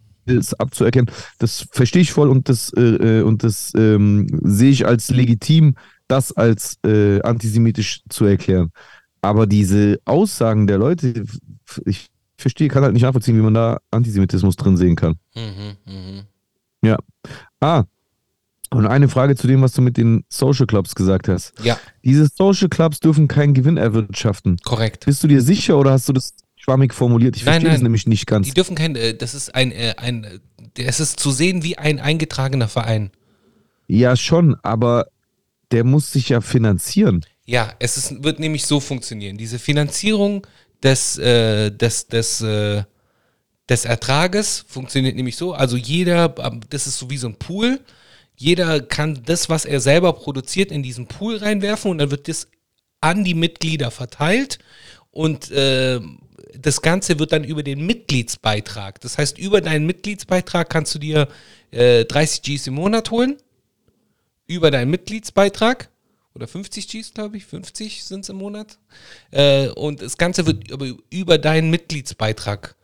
[0.57, 5.09] abzuerkennen, das verstehe ich voll und das, äh, äh, und das ähm, sehe ich als
[5.09, 5.75] legitim,
[6.07, 8.69] das als antisemitisch zu erklären.
[9.21, 11.25] Aber diese Aussagen der Leute,
[11.85, 15.15] ich verstehe, kann halt nicht nachvollziehen, wie man da Antisemitismus drin sehen kann.
[15.35, 16.25] Mhm,
[16.93, 16.97] mhm.
[17.59, 17.83] Ah,
[18.71, 21.53] Und eine Frage zu dem, was du mit den Social Clubs gesagt hast.
[21.63, 24.57] Ja, Diese Social Clubs dürfen keinen Gewinn erwirtschaften.
[24.63, 25.05] korrekt.
[25.05, 27.35] Bist du dir sicher oder hast du das schwammig formuliert?
[27.35, 27.83] Ich Nein, verstehe das nein.
[27.83, 28.47] nämlich nicht ganz.
[28.47, 30.39] Die dürfen kein, äh, das ist ein, äh, ein, äh,
[30.83, 33.11] es ist zu sehen wie ein eingetragener Verein.
[33.87, 35.07] Ja, schon, aber
[35.71, 37.23] der muss sich ja finanzieren.
[37.45, 39.37] Ja, es ist, wird nämlich so funktionieren.
[39.37, 40.45] Diese Finanzierung
[40.83, 42.83] des, äh, des, des, äh,
[43.69, 45.53] des Ertrages funktioniert nämlich so.
[45.53, 47.79] Also jeder, ähm, das ist so wie so ein Pool.
[48.35, 52.47] Jeder kann das, was er selber produziert, in diesen Pool reinwerfen und dann wird das
[53.01, 54.59] an die Mitglieder verteilt
[55.11, 56.01] und äh,
[56.59, 58.99] das Ganze wird dann über den Mitgliedsbeitrag.
[59.01, 61.27] Das heißt, über deinen Mitgliedsbeitrag kannst du dir
[61.71, 63.37] äh, 30 Gs im Monat holen.
[64.47, 65.89] Über deinen Mitgliedsbeitrag.
[66.33, 67.45] Oder 50 Gs, glaube ich.
[67.45, 68.77] 50 sind es im Monat.
[69.31, 72.75] Äh, und das Ganze wird über, über deinen Mitgliedsbeitrag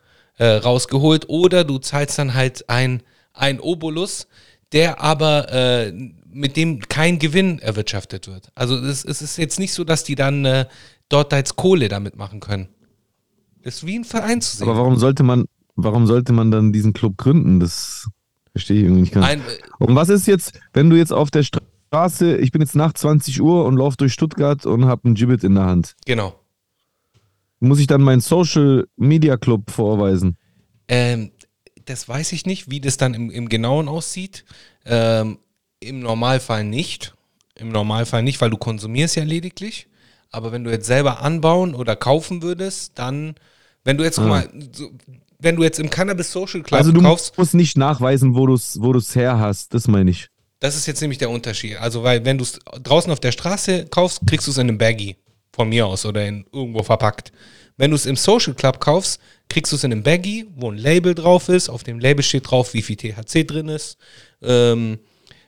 [0.42, 1.30] äh, rausgeholt.
[1.30, 4.28] Oder du zahlst dann halt ein, ein Obolus,
[4.72, 5.94] der aber äh,
[6.34, 8.52] mit dem kein Gewinn erwirtschaftet wird.
[8.56, 10.66] Also es, es ist jetzt nicht so, dass die dann äh,
[11.10, 12.70] dort als Kohle damit machen können.
[13.62, 14.68] Das ist wie ein Verein zu sehen.
[14.68, 17.60] Aber warum sollte man, warum sollte man dann diesen Club gründen?
[17.60, 18.08] Das
[18.54, 19.28] verstehe ich irgendwie nicht ganz.
[19.28, 19.44] ein,
[19.78, 23.40] Und was ist jetzt, wenn du jetzt auf der Straße, ich bin jetzt nach 20
[23.42, 25.96] Uhr und laufe durch Stuttgart und habe einen Gibbet in der Hand.
[26.08, 26.34] genau.
[27.62, 30.36] Muss ich dann meinen Social Media Club vorweisen?
[30.88, 31.32] Ähm,
[31.86, 34.44] das weiß ich nicht, wie das dann im, im Genauen aussieht.
[34.86, 35.38] Ähm,
[35.80, 37.16] Im Normalfall nicht.
[37.56, 39.88] Im Normalfall nicht, weil du konsumierst ja lediglich.
[40.32, 43.36] Aber wenn du jetzt selber anbauen oder kaufen würdest, dann,
[43.84, 44.30] wenn du jetzt, guck Ah.
[44.30, 44.90] mal, so,
[45.40, 48.54] wenn du jetzt im Cannabis Social Club also du kaufst, musst nicht nachweisen, wo du
[48.54, 49.74] es wo du's her hast.
[49.74, 50.28] Das meine ich.
[50.60, 51.78] das ist jetzt nämlich der Unterschied.
[51.78, 54.78] Also, weil wenn du es draußen auf der Straße kaufst, kriegst du es in einem
[54.78, 55.16] Baggy.
[55.54, 57.32] Von mir aus oder in irgendwo verpackt.
[57.78, 60.78] Wenn du es im Social Club kaufst, kriegst du es in einem Baggy, wo ein
[60.78, 61.70] Label drauf ist.
[61.70, 63.98] Auf dem Label steht drauf, wie viel THC drin ist.
[64.42, 65.00] Ähm,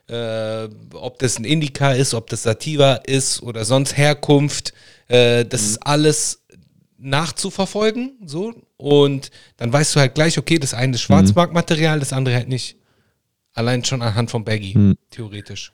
[0.08, 4.74] äh, ob das ein Indica ist, ob das Sativa ist oder sonst Herkunft.
[5.08, 6.44] Äh, das ist alles
[6.98, 8.18] nachzuverfolgen.
[8.26, 8.54] So.
[8.78, 12.78] Und dann weißt du halt gleich, okay, das eine ist Schwarzmarktmaterial, das andere halt nicht.
[13.54, 15.72] Allein schon anhand vom Baggy, theoretisch.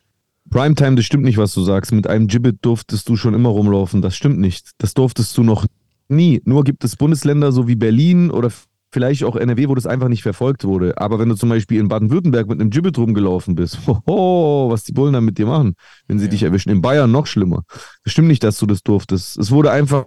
[0.50, 1.92] Primetime, das stimmt nicht, was du sagst.
[1.92, 4.02] Mit einem Gibbet durftest du schon immer rumlaufen.
[4.02, 4.72] Das stimmt nicht.
[4.78, 5.66] Das durftest du noch
[6.08, 6.42] nie.
[6.46, 8.52] Nur gibt es Bundesländer so wie Berlin oder
[8.92, 10.98] vielleicht auch NRW, wo das einfach nicht verfolgt wurde.
[10.98, 14.94] Aber wenn du zum Beispiel in Baden-Württemberg mit einem Gibbet rumgelaufen bist, hoho, was die
[14.94, 15.76] Bullen dann mit dir machen,
[16.08, 16.32] wenn sie Ja.
[16.32, 16.70] dich erwischen.
[16.72, 17.64] In Bayern noch schlimmer.
[18.04, 19.38] Das stimmt nicht, dass du das durftest.
[19.38, 20.06] Es wurde einfach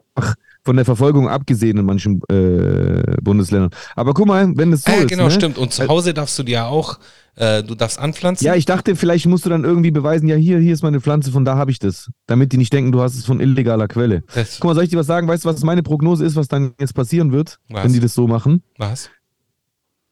[0.64, 3.70] von der Verfolgung abgesehen in manchen äh, Bundesländern.
[3.96, 5.08] Aber guck mal, wenn es so ja, ist.
[5.08, 5.30] genau, ne?
[5.30, 5.58] stimmt.
[5.58, 6.98] Und zu Hause darfst du dir ja auch,
[7.34, 8.46] äh, du darfst anpflanzen.
[8.46, 11.32] Ja, ich dachte, vielleicht musst du dann irgendwie beweisen, ja, hier, hier ist meine Pflanze,
[11.32, 12.10] von da habe ich das.
[12.26, 14.22] Damit die nicht denken, du hast es von illegaler Quelle.
[14.34, 15.26] das, Guck mal, soll ich dir was sagen?
[15.26, 17.84] Weißt du, was meine Prognose ist, was dann jetzt passieren wird, Was?
[17.84, 18.62] wenn die das so machen?
[18.78, 19.10] was?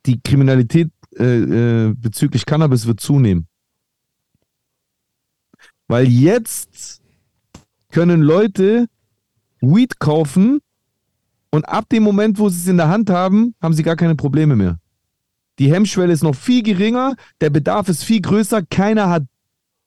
[0.06, 3.46] Die Kriminalität äh, äh, bezüglich Cannabis wird zunehmen.
[5.88, 7.02] Weil jetzt
[7.90, 8.86] können Leute
[9.60, 10.60] Weed kaufen
[11.50, 14.14] und ab dem Moment, wo sie es in der Hand haben, haben sie gar keine
[14.14, 14.78] Probleme mehr.
[15.58, 19.24] Die Hemmschwelle ist noch viel geringer, der Bedarf ist viel größer, keiner hat,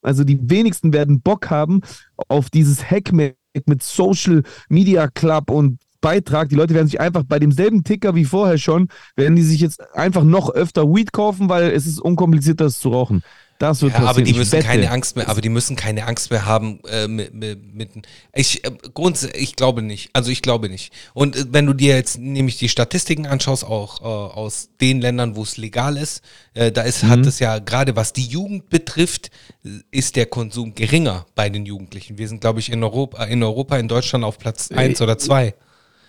[0.01, 1.81] also die wenigsten werden Bock haben
[2.27, 6.49] auf dieses Hackmack mit Social Media Club und Beitrag.
[6.49, 9.81] Die Leute werden sich einfach bei demselben Ticker wie vorher schon, werden die sich jetzt
[9.95, 13.23] einfach noch öfter Weed kaufen, weil es ist unkomplizierter, es zu rauchen.
[13.63, 14.09] Das wird Ja, passieren.
[14.09, 14.67] aber die Ich müssen wette.
[14.67, 17.89] keine Angst mehr, aber die müssen keine Angst mehr haben äh, mit, mit, mit
[18.33, 20.09] ich äh, grundsätzlich, ich glaube nicht.
[20.13, 20.91] Also ich glaube nicht.
[21.13, 25.35] Und äh, wenn du dir jetzt nämlich die Statistiken anschaust, auch äh, aus den Ländern,
[25.35, 26.21] wo es legal ist,
[26.53, 27.09] äh, da ist, Mhm.
[27.09, 29.31] hat es ja gerade was die Jugend betrifft,
[29.63, 32.17] äh, ist der Konsum geringer bei den Jugendlichen.
[32.17, 35.55] Wir sind, glaube ich, in Europa, in Europa, in Deutschland auf Platz eins oder zwei,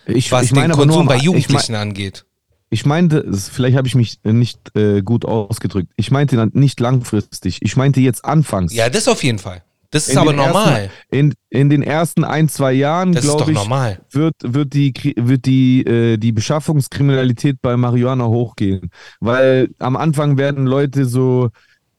[0.07, 2.25] ich, was ich meine den aber nur, Konsum bei am- ich, mein- Jugendlichen angeht.
[2.69, 5.91] Ich meinte, vielleicht habe ich mich äh, nicht äh, gut ausgedrückt.
[5.95, 7.59] Ich meinte dann nicht langfristig.
[7.61, 8.73] Ich meinte jetzt anfangs.
[8.73, 9.63] Ja, das auf jeden Fall.
[9.91, 10.81] Das ist In aber normal.
[10.81, 14.01] Ersten, in, in den ersten ein, zwei Jahren, glaube ich, normal.
[14.11, 18.89] wird, wird die, wird die, äh, die Beschaffungskriminalität bei Marihuana hochgehen.
[19.21, 21.49] Weil am Anfang werden Leute so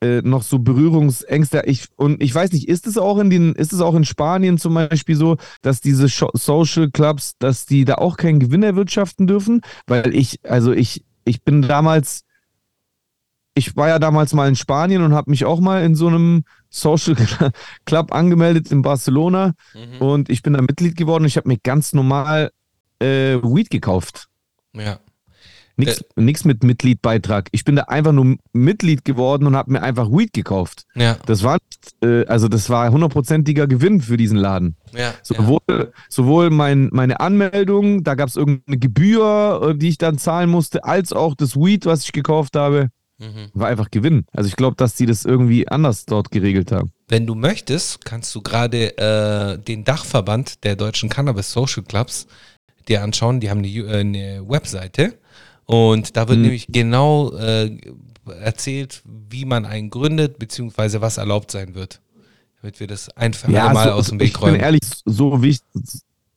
[0.01, 1.63] äh, noch so Berührungsängste.
[1.65, 4.57] Ich, und ich weiß nicht, ist es auch in den, ist es auch in Spanien
[4.57, 9.61] zum Beispiel so, dass diese Social Clubs, dass die da auch keinen Gewinn erwirtschaften dürfen?
[9.87, 12.23] Weil ich, also ich, ich bin damals,
[13.55, 16.43] ich war ja damals mal in Spanien und habe mich auch mal in so einem
[16.69, 17.15] Social
[17.85, 20.01] Club angemeldet in Barcelona Mhm.
[20.01, 21.25] und ich bin da Mitglied geworden.
[21.25, 22.51] Ich habe mir ganz normal
[22.99, 24.27] äh, Weed gekauft.
[24.73, 24.99] Ja.
[25.77, 27.49] Nix, nix mit Mitgliedbeitrag.
[27.51, 30.85] Ich bin da einfach nur Mitglied geworden und habe mir einfach Weed gekauft.
[30.95, 31.17] Ja.
[31.27, 31.59] Das war,
[32.01, 34.75] äh, also das war hundertprozentiger Gewinn für diesen Laden.
[34.93, 34.99] Ja.
[34.99, 35.13] ja.
[35.21, 40.49] Sowohl, sowohl mein, meine Anmeldung, da gab es irgendeine Gebühr, äh, die ich dann zahlen
[40.49, 42.89] musste, als auch das Weed, was ich gekauft habe.
[43.53, 44.25] war einfach Gewinn.
[44.33, 46.91] Also ich glaube, dass die das irgendwie anders dort geregelt haben.
[47.07, 52.27] Wenn du möchtest, kannst du gerade äh, den Dachverband der deutschen Cannabis Social Clubs
[52.87, 53.39] dir anschauen.
[53.39, 55.17] Die haben eine, äh, eine Webseite
[55.67, 56.43] und da wird Mhm.
[56.45, 57.77] nämlich genau äh,
[58.41, 62.01] erzählt, wie man einen gründet, beziehungsweise was erlaubt sein wird.
[62.61, 64.53] Damit wir das ein für alle Mal so- aus dem ich Weg räumen.
[64.55, 65.63] bin ehrlich, so wichtig,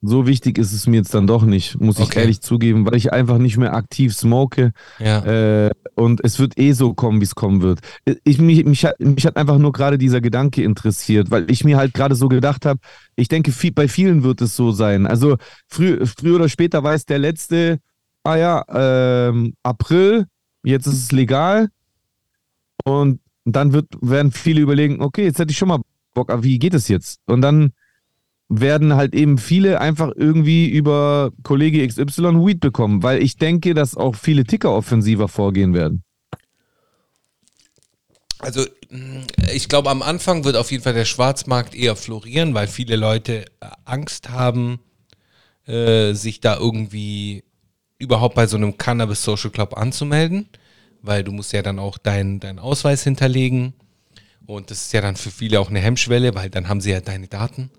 [0.03, 2.21] so wichtig ist es mir jetzt dann doch nicht, muss ich Okay.
[2.21, 4.71] ehrlich zugeben, weil ich einfach nicht mehr aktiv smoke.
[4.99, 5.65] ja.
[5.65, 7.79] Äh, und es wird eh so kommen, wie es kommen wird.
[8.23, 11.77] Ich, mich, mich, hat, mich hat einfach nur gerade dieser Gedanke interessiert, weil ich mir
[11.77, 12.79] halt gerade so gedacht habe,
[13.15, 15.05] ich denke, viel, bei vielen wird es so sein.
[15.05, 15.35] Also
[15.67, 17.79] früh, früher oder später weiß der letzte,
[18.23, 20.27] ah ja, ähm, April,
[20.63, 21.69] jetzt ist es legal.
[22.83, 25.81] Und dann wird, werden viele überlegen, okay, jetzt hätte ich schon mal
[26.13, 27.19] Bock, aber wie geht es jetzt?
[27.25, 27.73] Und dann
[28.49, 33.95] werden halt eben viele einfach irgendwie über Kollege XY Weed bekommen, weil ich denke, dass
[33.95, 36.03] auch viele Ticker offensiver vorgehen werden.
[38.39, 39.21] Also mh,
[39.53, 43.45] ich glaube, am Anfang wird auf jeden Fall der Schwarzmarkt eher florieren, weil viele Leute
[43.85, 44.79] Angst haben,
[45.65, 47.43] äh, sich da irgendwie
[48.01, 50.49] überhaupt bei so einem Cannabis Social Club anzumelden,
[51.01, 53.73] weil du musst ja dann auch deinen deinen Ausweis hinterlegen
[54.45, 56.99] und das ist ja dann für viele auch eine Hemmschwelle, weil dann haben sie ja
[56.99, 57.69] deine Daten,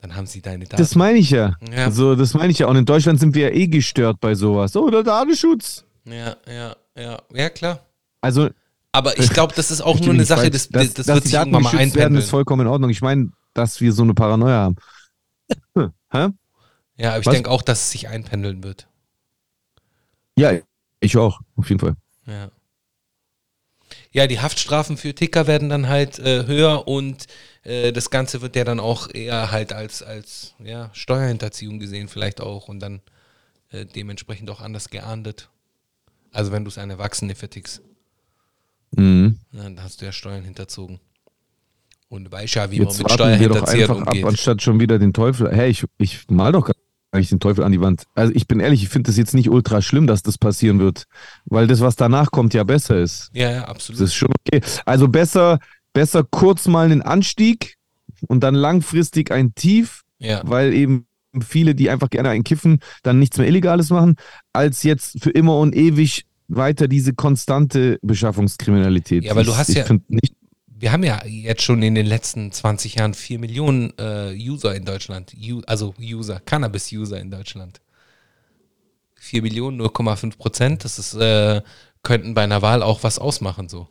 [0.00, 0.80] dann haben sie deine Daten.
[0.80, 1.54] Das meine ich ja.
[1.70, 1.84] Ja.
[1.84, 2.68] Also, das meine ich ja.
[2.68, 4.74] Und in Deutschland sind wir ja eh gestört bei sowas.
[4.76, 5.84] Oh, der Datenschutz.
[6.04, 7.80] ja, ja, ja, ja klar.
[8.20, 8.48] Also,
[8.92, 10.52] Aber ich glaube, das ist auch nur eine Sache, falsch.
[10.52, 12.30] das, das, das dass wird sich irgendwann mal geschützt werden, ist einpendeln.
[12.30, 12.90] vollkommen in Ordnung.
[12.90, 14.76] Ich meine, dass wir so eine Paranoia haben.
[16.12, 16.28] Hä?
[16.98, 18.88] Ja, aber ich denke auch, dass es sich einpendeln wird.
[20.36, 20.52] Ja,
[21.00, 21.96] ich auch, auf jeden Fall.
[22.26, 22.50] Ja.
[24.12, 27.26] Ja, die Haftstrafen für Ticker werden dann halt äh, höher und
[27.62, 32.40] äh, das Ganze wird ja dann auch eher halt als, als ja, Steuerhinterziehung gesehen, vielleicht
[32.40, 33.00] auch und dann
[33.70, 35.48] äh, dementsprechend auch anders geahndet.
[36.32, 37.82] Also wenn du es an Erwachsene vertickst,
[38.92, 39.40] Mhm.
[39.52, 41.00] dann hast du ja Steuern hinterzogen.
[42.08, 44.24] Und weißt ja, wie Jetzt man mit doch Steuerhinterziehern einfach ab, umgeht.
[44.24, 45.52] anstatt schon wieder den Teufel.
[45.54, 46.74] Hey, ich, ich mal doch gar
[47.18, 48.04] nicht den Teufel an die Wand.
[48.14, 51.04] Also ich bin ehrlich, ich finde das jetzt nicht ultra schlimm, dass das passieren wird,
[51.44, 53.30] weil das, was danach kommt, ja besser ist.
[53.32, 54.00] Ja, ja, Das absolut.
[54.02, 54.60] ist schon okay.
[54.84, 55.58] Also besser,
[55.92, 57.76] besser kurz mal einen Anstieg
[58.28, 60.42] und dann langfristig ein Tief, Ja.
[60.44, 61.06] weil eben
[61.44, 64.16] viele, die einfach gerne ein Kiffen, dann nichts mehr Illegales machen,
[64.52, 69.24] als jetzt für immer und ewig weiter diese konstante Beschaffungskriminalität.
[69.24, 70.34] Ja, aber du Ich- hast ich ja- nicht,
[70.78, 74.84] Wir haben ja jetzt schon in den letzten 20 Jahren 4 Millionen äh, User in
[74.84, 75.32] Deutschland.
[75.34, 77.80] U also User, Cannabis-User in Deutschland.
[79.14, 80.84] 4 Millionen, 0,5 Prozent.
[80.84, 81.62] Das ist, äh,
[82.02, 83.88] könnten bei einer Wahl auch was ausmachen, so.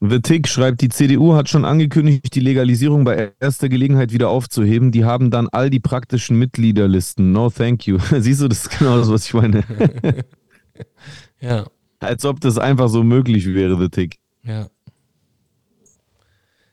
[0.00, 4.90] The Tick schreibt, die CDU hat schon angekündigt, die Legalisierung bei erster Gelegenheit wieder aufzuheben.
[4.90, 7.32] Die haben dann all die praktischen Mitgliederlisten.
[7.32, 7.98] No thank you.
[8.18, 9.64] Siehst du, das ist genau das, was ich meine.
[11.40, 11.66] Ja,
[11.98, 14.18] Als ob das einfach so möglich wäre, The Tick.
[14.44, 14.70] ja.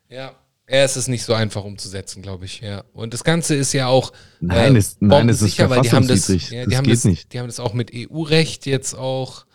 [0.10, 0.36] Ja,
[0.70, 2.84] ja, es ist nicht so einfach umzusetzen, glaube ich, ja.
[2.94, 6.26] Und das Ganze ist ja auch Nein, es- nein, es ist weil die haben das,
[6.26, 6.50] verfassungswidrig.
[6.52, 7.34] ja, die Das haben geht das, nicht.
[7.34, 9.46] Die haben das auch mit EU-Recht jetzt auch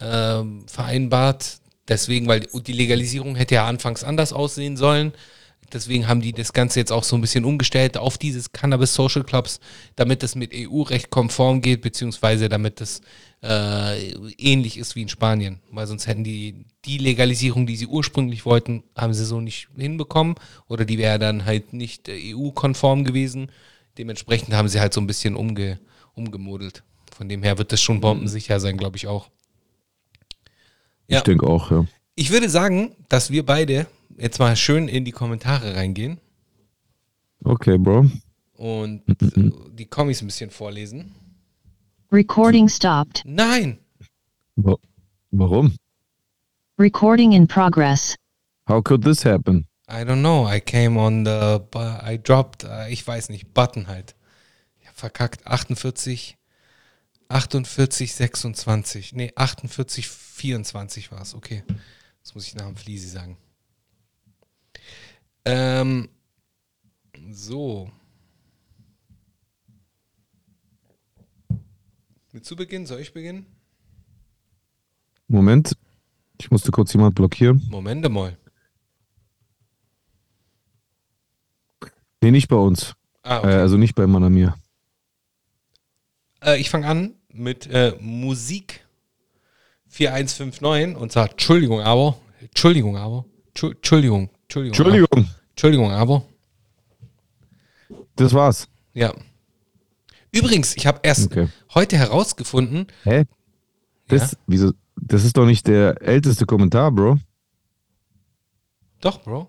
[0.00, 1.58] ähm, vereinbart.
[1.88, 5.12] Deswegen, weil die Legalisierung hätte ja anfangs anders aussehen sollen.
[5.72, 9.24] Deswegen haben die das Ganze jetzt auch so ein bisschen umgestellt auf dieses Cannabis Social
[9.24, 9.60] Clubs,
[9.96, 13.00] damit es mit EU-Recht konform geht, beziehungsweise damit es
[13.42, 15.60] äh, ähnlich ist wie in Spanien.
[15.70, 20.36] Weil sonst hätten die die Legalisierung, die sie ursprünglich wollten, haben sie so nicht hinbekommen
[20.66, 23.50] oder die wäre dann halt nicht äh, EU-konform gewesen.
[23.98, 25.78] Dementsprechend haben sie halt so ein bisschen umge,
[26.14, 26.82] umgemodelt.
[27.14, 29.28] Von dem her wird das schon bombensicher sein, glaube ich auch.
[31.08, 31.18] Ja.
[31.18, 31.84] Ich denke auch, ja.
[32.14, 33.86] Ich würde sagen, dass wir beide
[34.16, 36.18] jetzt mal schön in die Kommentare reingehen
[37.42, 38.10] Okay, Bro.
[38.54, 39.02] und
[39.78, 41.14] die Kommis ein bisschen vorlesen.
[42.10, 43.22] Recording stopped.
[43.24, 43.78] Nein!
[44.56, 44.78] Wa-
[45.30, 45.76] Warum?
[46.78, 48.16] Recording in progress.
[48.66, 49.66] How could this happen?
[49.88, 50.44] I don't know.
[50.44, 51.62] I came on the.
[52.02, 52.64] I dropped.
[52.64, 53.54] Uh, ich weiß nicht.
[53.54, 54.14] Button halt.
[54.80, 55.46] Ich hab verkackt.
[55.46, 56.36] 48.
[57.28, 59.12] 48, 26.
[59.12, 61.34] Nee, 48, 24 war es.
[61.34, 61.62] Okay.
[62.24, 63.36] Das muss ich nach dem Fliesi sagen.
[65.44, 66.08] Ähm.
[67.30, 67.90] So.
[72.32, 72.86] Willst du beginnen?
[72.86, 73.46] Soll ich beginnen?
[75.28, 75.76] Moment.
[76.40, 77.66] Ich musste kurz jemand blockieren.
[77.70, 78.36] Moment mal.
[82.22, 82.94] Nee, nicht bei uns.
[83.22, 83.54] Ah, Äh, okay.
[83.54, 84.54] also nicht bei Manamir.
[86.42, 88.86] Äh, ich fange an mit äh, Musik
[89.88, 93.24] 4159 und zwar Entschuldigung, aber Entschuldigung, aber
[93.54, 95.08] Tschu- Entschuldigung, Entschuldigung, Entschuldigung.
[95.12, 96.22] Aber, Entschuldigung, aber
[98.16, 98.68] Das war's.
[98.94, 99.12] ja.
[100.32, 101.48] Übrigens, ich habe erst Okay.
[101.74, 103.24] heute herausgefunden, Hä?
[104.08, 107.18] Das, wieso, das ist doch nicht der älteste Kommentar, Bro.
[109.00, 109.48] Doch, Bro.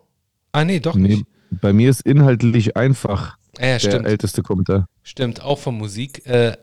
[0.51, 1.25] Ah, nee, doch Nee, nicht.
[1.49, 4.05] bei mir ist inhaltlich einfach Ah, ja, der stimmt.
[4.07, 4.87] älteste Kommentar.
[5.03, 6.25] Stimmt, auch von Musik.
[6.25, 6.55] Äh,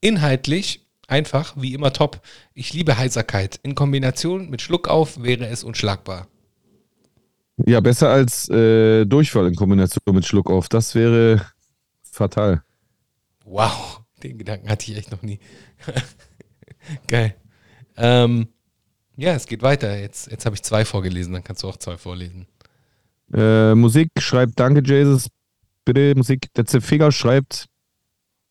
[0.00, 2.22] inhaltlich einfach, wie immer top.
[2.54, 3.60] Ich liebe Heiserkeit.
[3.62, 6.28] In Kombination mit Schluck auf wäre es unschlagbar.
[7.66, 10.68] Ja, besser als äh, Durchfall in Kombination mit Schluck auf.
[10.70, 11.44] Das wäre
[12.10, 12.62] fatal.
[13.44, 15.40] Wow, den Gedanken hatte ich echt noch nie.
[17.08, 17.34] Geil.
[17.96, 18.48] Ähm,
[19.16, 19.98] ja, es geht weiter.
[19.98, 22.46] Jetzt, jetzt habe ich zwei vorgelesen, dann kannst du auch zwei vorlesen.
[23.32, 25.28] Äh, Musik schreibt Danke, Jesus.
[25.84, 26.52] Bitte Musik.
[26.54, 27.66] Der Zepfiger schreibt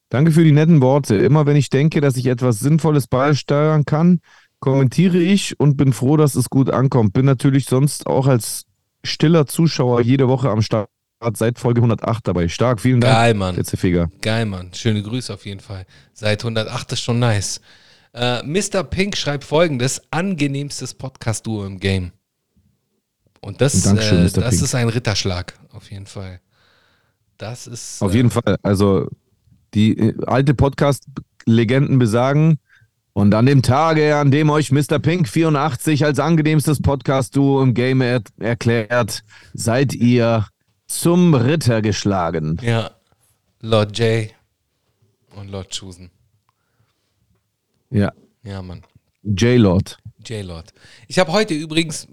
[0.10, 1.16] Danke für die netten Worte.
[1.16, 4.22] Immer wenn ich denke, dass ich etwas Sinnvolles beisteuern kann,
[4.60, 7.14] kommentiere ich und bin froh, dass es gut ankommt.
[7.14, 8.66] Bin natürlich sonst auch als
[9.04, 10.90] stiller Zuschauer jede Woche am Start
[11.34, 12.47] seit Folge 108 dabei.
[12.47, 13.13] Stark, vielen Dank.
[13.13, 13.55] Geil, Mann.
[13.55, 14.09] Der Zepfiger.
[14.22, 14.74] Geil, Mann.
[14.74, 15.86] Schöne Grüße auf jeden Fall.
[16.13, 17.61] Seit 108 ist schon nice.
[18.13, 18.84] Äh, Mr.
[18.84, 22.11] Pink schreibt folgendes: angenehmstes Podcast-Duo im Game.
[23.41, 24.63] Und das, Dankeschön, äh, das Pink.
[24.63, 26.39] ist ein Ritterschlag, auf jeden Fall.
[27.38, 28.01] Das ist.
[28.01, 28.57] Auf äh, jeden Fall.
[28.63, 29.07] Also
[29.74, 32.59] die äh, alte Podcast-Legenden besagen.
[33.13, 34.99] Und an dem Tage, an dem euch Mr.
[34.99, 40.45] Pink 84 als angenehmstes Podcast-Duo im Game er erklärt, seid ihr
[40.90, 42.58] zum Ritter geschlagen.
[42.62, 42.92] Ja.
[43.62, 44.30] Lord J
[45.36, 46.12] und Lord Chusen.
[47.92, 48.12] Ja,
[48.44, 48.84] Ja, Mann.
[49.24, 49.98] J-Lord.
[50.26, 50.74] J-Lord.
[51.08, 52.08] Ich habe heute übrigens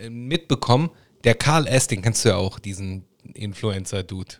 [0.00, 0.90] äh, mitbekommen,
[1.24, 4.34] der Karl S., den kennst du ja auch, diesen Influencer-Dude.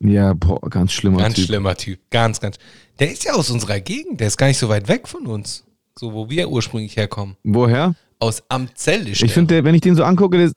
[0.00, 1.46] Ja, boah, ganz schlimmer Ganz Typ.
[1.46, 2.00] schlimmer Typ.
[2.10, 2.56] Ganz, ganz.
[2.98, 4.20] Der ist ja aus unserer Gegend.
[4.20, 5.64] Der ist gar nicht so weit weg von uns.
[5.98, 7.36] So, wo wir ursprünglich herkommen.
[7.44, 7.94] Woher?
[8.18, 10.52] Aus Amzell Ich finde, wenn ich den so angucke, der,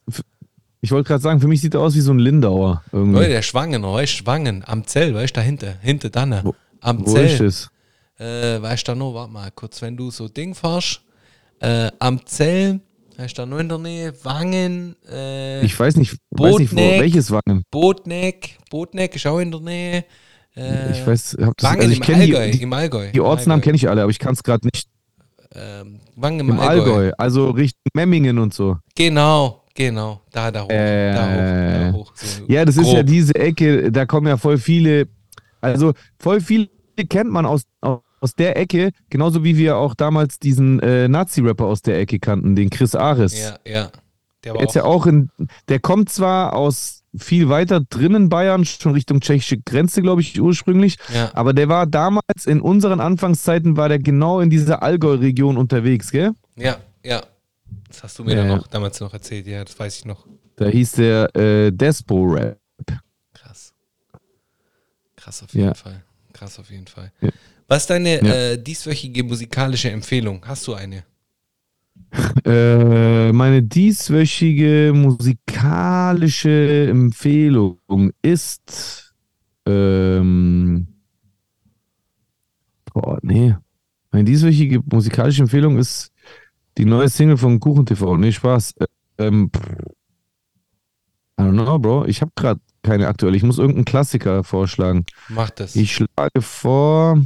[0.81, 2.83] ich wollte gerade sagen, für mich sieht er aus wie so ein Lindauer.
[2.91, 3.19] Irgendwie.
[3.19, 4.63] Leute, der Schwangen, weißt Schwangen.
[4.65, 5.75] Amzell, weißt du, dahinter.
[5.81, 6.31] Hinter dann.
[6.43, 7.45] Wo- Wo ist Amzell.
[7.45, 7.69] es?
[8.19, 11.01] Äh, weißt du da noch, warte mal kurz, wenn du so Ding fährst.
[11.59, 12.79] Äh, Amzell,
[13.17, 14.13] weißt du da noch in der Nähe?
[14.23, 17.01] Wangen, äh, Ich weiß nicht, weiß nicht wo, Botneck.
[17.01, 17.63] welches Wangen.
[17.71, 18.57] Botneck.
[18.69, 20.05] Botneck ist auch in der Nähe.
[20.55, 22.45] Äh, Ich weiß, hab das, Wangen also ich im kenne Allgäu.
[22.45, 23.11] die, die, Im Allgäu.
[23.11, 24.87] die Ortsnamen kenne ich alle, aber ich kann es gerade nicht.
[25.55, 26.93] Ähm, Wangen im, Im Allgäu.
[26.93, 28.77] Allgäu, also Richtung Memmingen und so.
[28.95, 30.21] Genau, genau.
[30.31, 30.69] Da, da hoch.
[30.69, 32.13] Äh, da hoch, da hoch.
[32.15, 32.95] So Ja, das ist grob.
[32.97, 35.07] ja diese Ecke, da kommen ja voll viele,
[35.61, 36.67] also voll viele
[37.09, 37.63] kennt man aus,
[38.19, 42.55] aus der Ecke, genauso wie wir auch damals diesen äh, Nazi-Rapper aus der Ecke kannten,
[42.55, 43.39] den Chris Ares.
[43.39, 43.91] Ja, ja.
[44.43, 45.29] Der war Der ist ja auch, auch in,
[45.69, 50.97] der kommt zwar aus viel weiter drinnen Bayern, schon Richtung tschechische Grenze, glaube ich, ursprünglich,
[51.13, 56.11] ja, aber der war damals in unseren Anfangszeiten, war der genau in dieser Allgäu-Region unterwegs,
[56.11, 56.33] gell?
[56.55, 57.23] ja, ja.
[57.87, 59.47] Das hast du mir Ja, dann noch damals noch erzählt.
[59.47, 60.25] Ja, das weiß ich noch.
[60.55, 62.59] Da hieß der äh, Despo-Rap.
[63.33, 63.73] Krass.
[65.15, 65.73] Krass auf jeden Ja.
[65.73, 66.03] Fall.
[66.33, 67.11] Krass auf jeden Fall.
[67.21, 67.29] Ja.
[67.67, 70.43] Was ist deine äh, dieswöchige musikalische Empfehlung?
[70.45, 71.03] Hast du eine?
[72.45, 79.13] Äh, meine dieswöchige musikalische Empfehlung ist.
[79.65, 80.87] Ähm,
[82.85, 83.55] boah, nee.
[84.11, 86.11] Meine dieswöchige musikalische Empfehlung ist
[86.77, 88.17] die neue Single von Kuchen TV.
[88.17, 88.73] Nee, Spaß.
[88.77, 88.85] Äh,
[89.19, 89.51] Ähm.
[91.39, 92.05] I don't know, Bro.
[92.05, 93.37] Ich habe gerade keine aktuelle.
[93.37, 95.05] Ich muss irgendeinen Klassiker vorschlagen.
[95.29, 95.75] Mach das.
[95.75, 97.21] Ich schlage vor.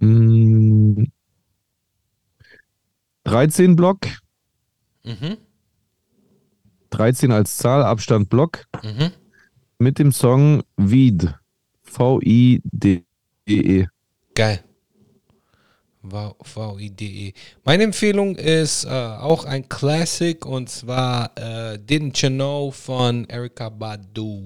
[0.00, 1.04] Mm,
[3.24, 4.00] 13 Block,
[5.04, 5.36] mhm.
[6.90, 9.12] 13 als Zahl, Abstand Block, Mhm.
[9.78, 11.34] mit dem Song Weed.
[13.46, 13.86] V-I-D-E.
[14.34, 14.60] Geil.
[16.02, 17.32] Wow, V-I-D-E.
[17.64, 23.68] Meine Empfehlung ist äh, auch ein Classic und zwar äh, Didn't You Know von Erika
[23.68, 24.44] Badu.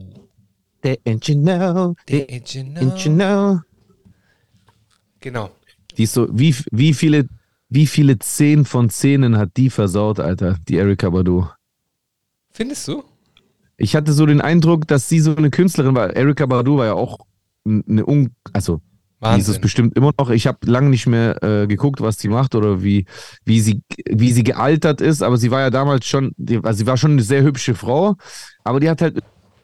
[0.82, 1.94] Didn't you know?
[2.06, 2.80] Didn't you know?
[2.80, 3.60] Didn't you know?
[5.20, 5.50] Genau.
[5.96, 7.26] Die ist so, wie, wie viele,
[7.70, 11.46] wie viele 10 von 10 hat die versaut, Alter, die Erika Badu?
[12.50, 13.02] Findest du?
[13.78, 16.14] Ich hatte so den Eindruck, dass sie so eine Künstlerin war.
[16.14, 17.18] Erika Badu war ja auch
[17.66, 18.80] eine un also
[19.22, 19.62] die ist es Wahnsinn.
[19.62, 20.30] bestimmt immer noch.
[20.30, 23.06] Ich habe lange nicht mehr äh, geguckt, was die macht oder wie,
[23.44, 26.98] wie, sie, wie sie gealtert ist, aber sie war ja damals schon, also sie war
[26.98, 28.16] schon eine sehr hübsche Frau,
[28.62, 29.22] aber die hat halt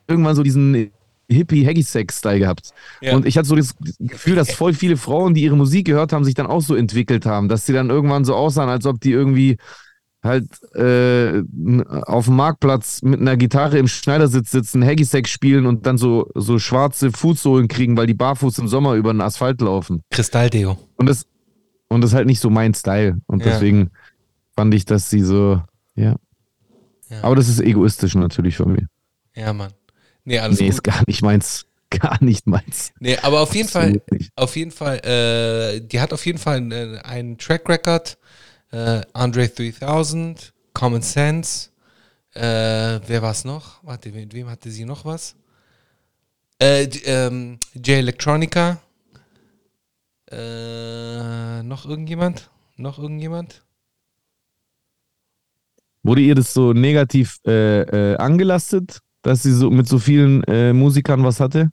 [0.08, 0.90] irgendwann so diesen
[1.28, 2.70] Hippie-Haggy-Sex-Style gehabt.
[3.00, 3.14] Ja.
[3.14, 6.24] Und ich hatte so das Gefühl, dass voll viele Frauen, die ihre Musik gehört haben,
[6.24, 9.12] sich dann auch so entwickelt haben, dass sie dann irgendwann so aussahen, als ob die
[9.12, 9.58] irgendwie
[10.22, 11.42] halt äh,
[12.06, 16.58] auf dem Marktplatz mit einer Gitarre im Schneidersitz sitzen, Haggy-Sex spielen und dann so, so
[16.58, 20.02] schwarze Fußsohlen kriegen, weil die barfuß im Sommer über den Asphalt laufen.
[20.10, 20.78] Kristalldeo.
[20.96, 21.26] Und das,
[21.88, 23.18] und das ist halt nicht so mein Style.
[23.26, 23.52] Und Ja.
[23.52, 23.90] deswegen
[24.56, 25.60] fand ich, dass sie so,
[25.96, 26.16] ja.
[27.08, 27.22] Ja.
[27.22, 28.86] Aber das ist egoistisch natürlich von mir.
[29.34, 29.72] Ja, Mann.
[30.24, 30.74] Nee, alles nee, gut.
[30.74, 31.66] ist gar nicht meins.
[31.90, 32.92] gar nicht meins.
[33.00, 34.30] Nee, aber auf jeden Fall, Absolut nicht.
[34.36, 38.16] auf jeden Fall, äh, die hat auf jeden Fall einen, einen Track Record.
[38.72, 41.70] Äh, Andre 3000, Common Sense.
[42.34, 43.84] Äh, wer war es noch?
[43.84, 45.36] Warte, mit wem hatte sie noch was?
[46.58, 48.80] Äh, ähm, J Electronica.
[50.30, 52.50] Äh, noch irgendjemand?
[52.76, 53.62] Noch irgendjemand?
[56.02, 60.72] Wurde ihr das so negativ äh, äh, angelastet, dass sie so mit so vielen äh,
[60.72, 61.70] Musikern was hatte?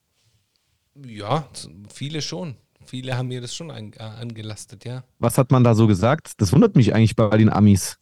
[0.96, 1.48] Ja,
[1.94, 2.56] viele schon.
[2.90, 5.04] Viele haben mir das schon an, äh, angelastet, ja.
[5.20, 6.34] Was hat man da so gesagt?
[6.38, 8.00] Das wundert mich eigentlich bei den Amis.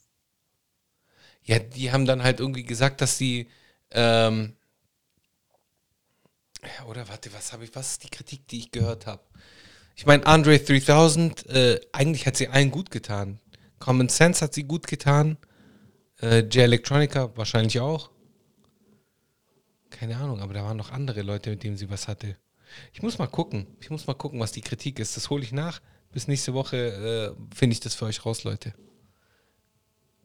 [1.44, 3.50] Ja, die haben dann halt irgendwie gesagt, dass sie
[3.92, 4.54] ähm,
[6.88, 9.22] oder warte, was habe ich, was ist die Kritik, die ich gehört habe?
[9.98, 13.40] Ich meine, Andre 3000, äh, eigentlich hat sie allen gut getan.
[13.80, 15.38] Common Sense hat sie gut getan.
[16.22, 18.10] Äh, J Electronica wahrscheinlich auch.
[19.90, 22.38] Keine Ahnung, aber da waren noch andere Leute, mit denen sie was hatte.
[22.94, 23.68] Ich muss mal gucken.
[23.80, 25.16] Ich muss mal gucken, was die Kritik ist.
[25.18, 25.80] Das hole ich nach.
[26.12, 28.74] Bis nächste Woche äh, finde ich das für euch raus, Leute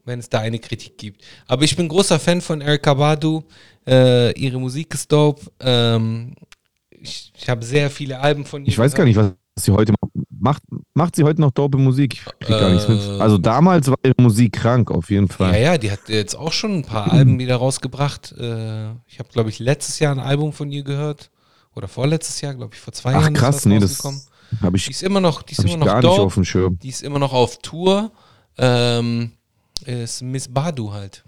[0.05, 1.23] wenn es da eine Kritik gibt.
[1.47, 3.43] Aber ich bin großer Fan von Erika Badu.
[3.87, 5.41] Äh, ihre Musik ist dope.
[5.59, 6.35] Ähm,
[6.89, 8.67] ich ich habe sehr viele Alben von ihr.
[8.69, 9.93] Ich weiß gar nicht, was sie heute
[10.29, 10.63] macht.
[10.93, 12.15] Macht sie heute noch dope Musik?
[12.15, 12.99] Ich krieg gar nichts mit.
[12.99, 15.61] Äh, Also damals war ihre Musik krank, auf jeden Ja, Fall.
[15.61, 18.33] ja, die hat jetzt auch schon ein paar Alben wieder rausgebracht.
[18.33, 21.29] Äh, ich habe, glaube ich, letztes Jahr ein Album von ihr gehört.
[21.75, 23.33] Oder vorletztes Jahr, glaube ich, vor zwei Ach Jahren.
[23.35, 24.21] ist krass, nee, das habe
[24.71, 26.21] Die ich, ist immer noch, die ist immer noch gar nicht dope.
[26.23, 26.77] auf dem Schirm.
[26.79, 28.11] Die ist immer noch auf Tour.
[28.57, 29.31] Ähm,
[29.85, 31.23] ist Miss Badu halt.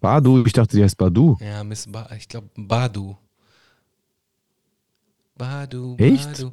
[0.00, 1.36] Badu, ich dachte, die heißt Badu.
[1.40, 3.16] Ja, Miss ba ich glaube Badu.
[5.36, 6.32] Badu, Echt?
[6.32, 6.50] Badu.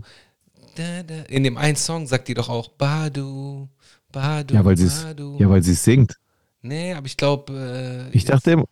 [0.75, 1.21] Da, da.
[1.23, 3.67] In dem einen Song sagt die doch auch Badu,
[4.11, 5.37] Badu, Ja, weil sie es Badu.
[5.39, 6.15] ja, weil sie singt.
[6.61, 8.09] nee, aber ich glaube.
[8.13, 8.65] Äh, Ich dachte immer.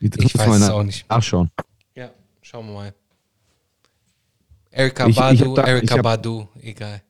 [0.00, 1.08] Ich, Ich weiß es auch nicht.
[1.10, 1.50] Nachschauen.
[1.58, 1.64] Ja,
[2.44, 2.94] schauen wir mal.
[4.70, 7.02] Erika Ich- Badu, da- Erika hab- Badu, egal.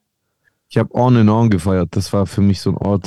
[0.68, 1.88] Ich habe On and On gefeiert.
[1.92, 3.00] Das war für mich so ein On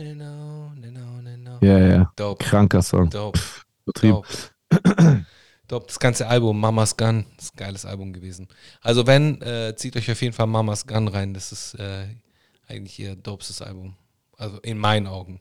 [0.00, 1.58] and on and on and on.
[1.60, 2.12] Ja, ja.
[2.16, 3.10] Dope, Kranker Song.
[3.10, 3.38] dope.
[3.84, 4.10] Betrieb.
[4.12, 4.28] Dope.
[5.68, 5.86] Dope.
[5.86, 8.48] Das ganze Album, Mama's Gun, ist ein geiles Album gewesen.
[8.82, 11.32] Also wenn, äh, zieht euch auf jeden Fall Mama's Gun rein.
[11.32, 12.06] Das ist äh,
[12.68, 13.96] eigentlich ihr dopestes Album.
[14.36, 15.40] Also in meinen Augen.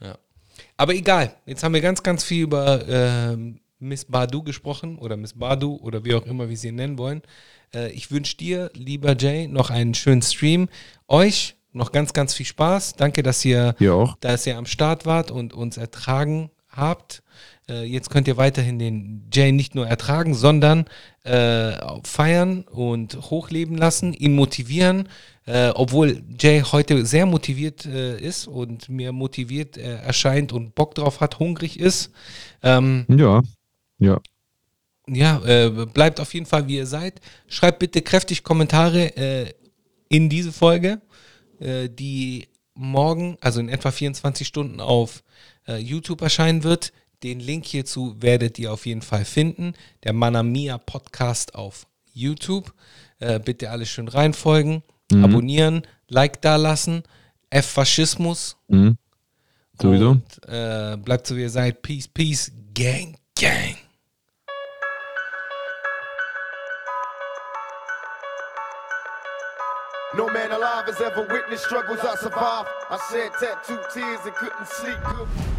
[0.00, 0.18] Ja.
[0.76, 1.34] Aber egal.
[1.46, 6.04] Jetzt haben wir ganz, ganz viel über ähm, Miss Badu gesprochen oder Miss Badu oder
[6.04, 7.22] wie auch immer wir sie nennen wollen.
[7.74, 10.68] Äh, ich wünsche dir, lieber Jay, noch einen schönen Stream.
[11.08, 12.94] Euch noch ganz, ganz viel Spaß.
[12.94, 14.16] Danke, dass ihr auch.
[14.20, 17.22] dass ihr am Start wart und uns ertragen habt.
[17.68, 20.84] Äh, jetzt könnt ihr weiterhin den Jay nicht nur ertragen, sondern
[21.22, 21.72] äh,
[22.04, 25.08] feiern und hochleben lassen, ihn motivieren.
[25.46, 30.94] Äh, obwohl Jay heute sehr motiviert äh, ist und mir motiviert äh, erscheint und Bock
[30.94, 32.10] drauf hat, hungrig ist.
[32.62, 33.42] Ähm, Ja.
[33.98, 34.20] Ja.
[35.06, 37.20] ja, äh, bleibt auf jeden Fall, wie ihr seid.
[37.46, 39.52] Schreibt bitte kräftig Kommentare
[40.08, 41.00] in diese Folge,
[41.60, 45.22] die morgen, also in etwa 24 Stunden auf
[45.66, 46.92] äh, YouTube erscheinen wird.
[47.24, 49.72] Den Link hierzu werdet ihr auf jeden Fall finden.
[50.04, 52.74] Der Manamia Podcast auf YouTube.
[53.18, 57.02] Äh, bitte alle schön reinfolgen, abonnieren, Like da lassen.
[57.48, 58.58] F Faschismus.
[58.68, 58.98] Mhm.
[59.80, 60.10] Sowieso.
[60.10, 61.80] Und äh, bleibt so wie ihr seid.
[61.80, 63.76] Peace, peace, gang, gang.
[70.14, 72.68] No man alive has ever witnessed struggles I survived.
[72.90, 75.53] I shed tattooed tears and couldn't sleep good.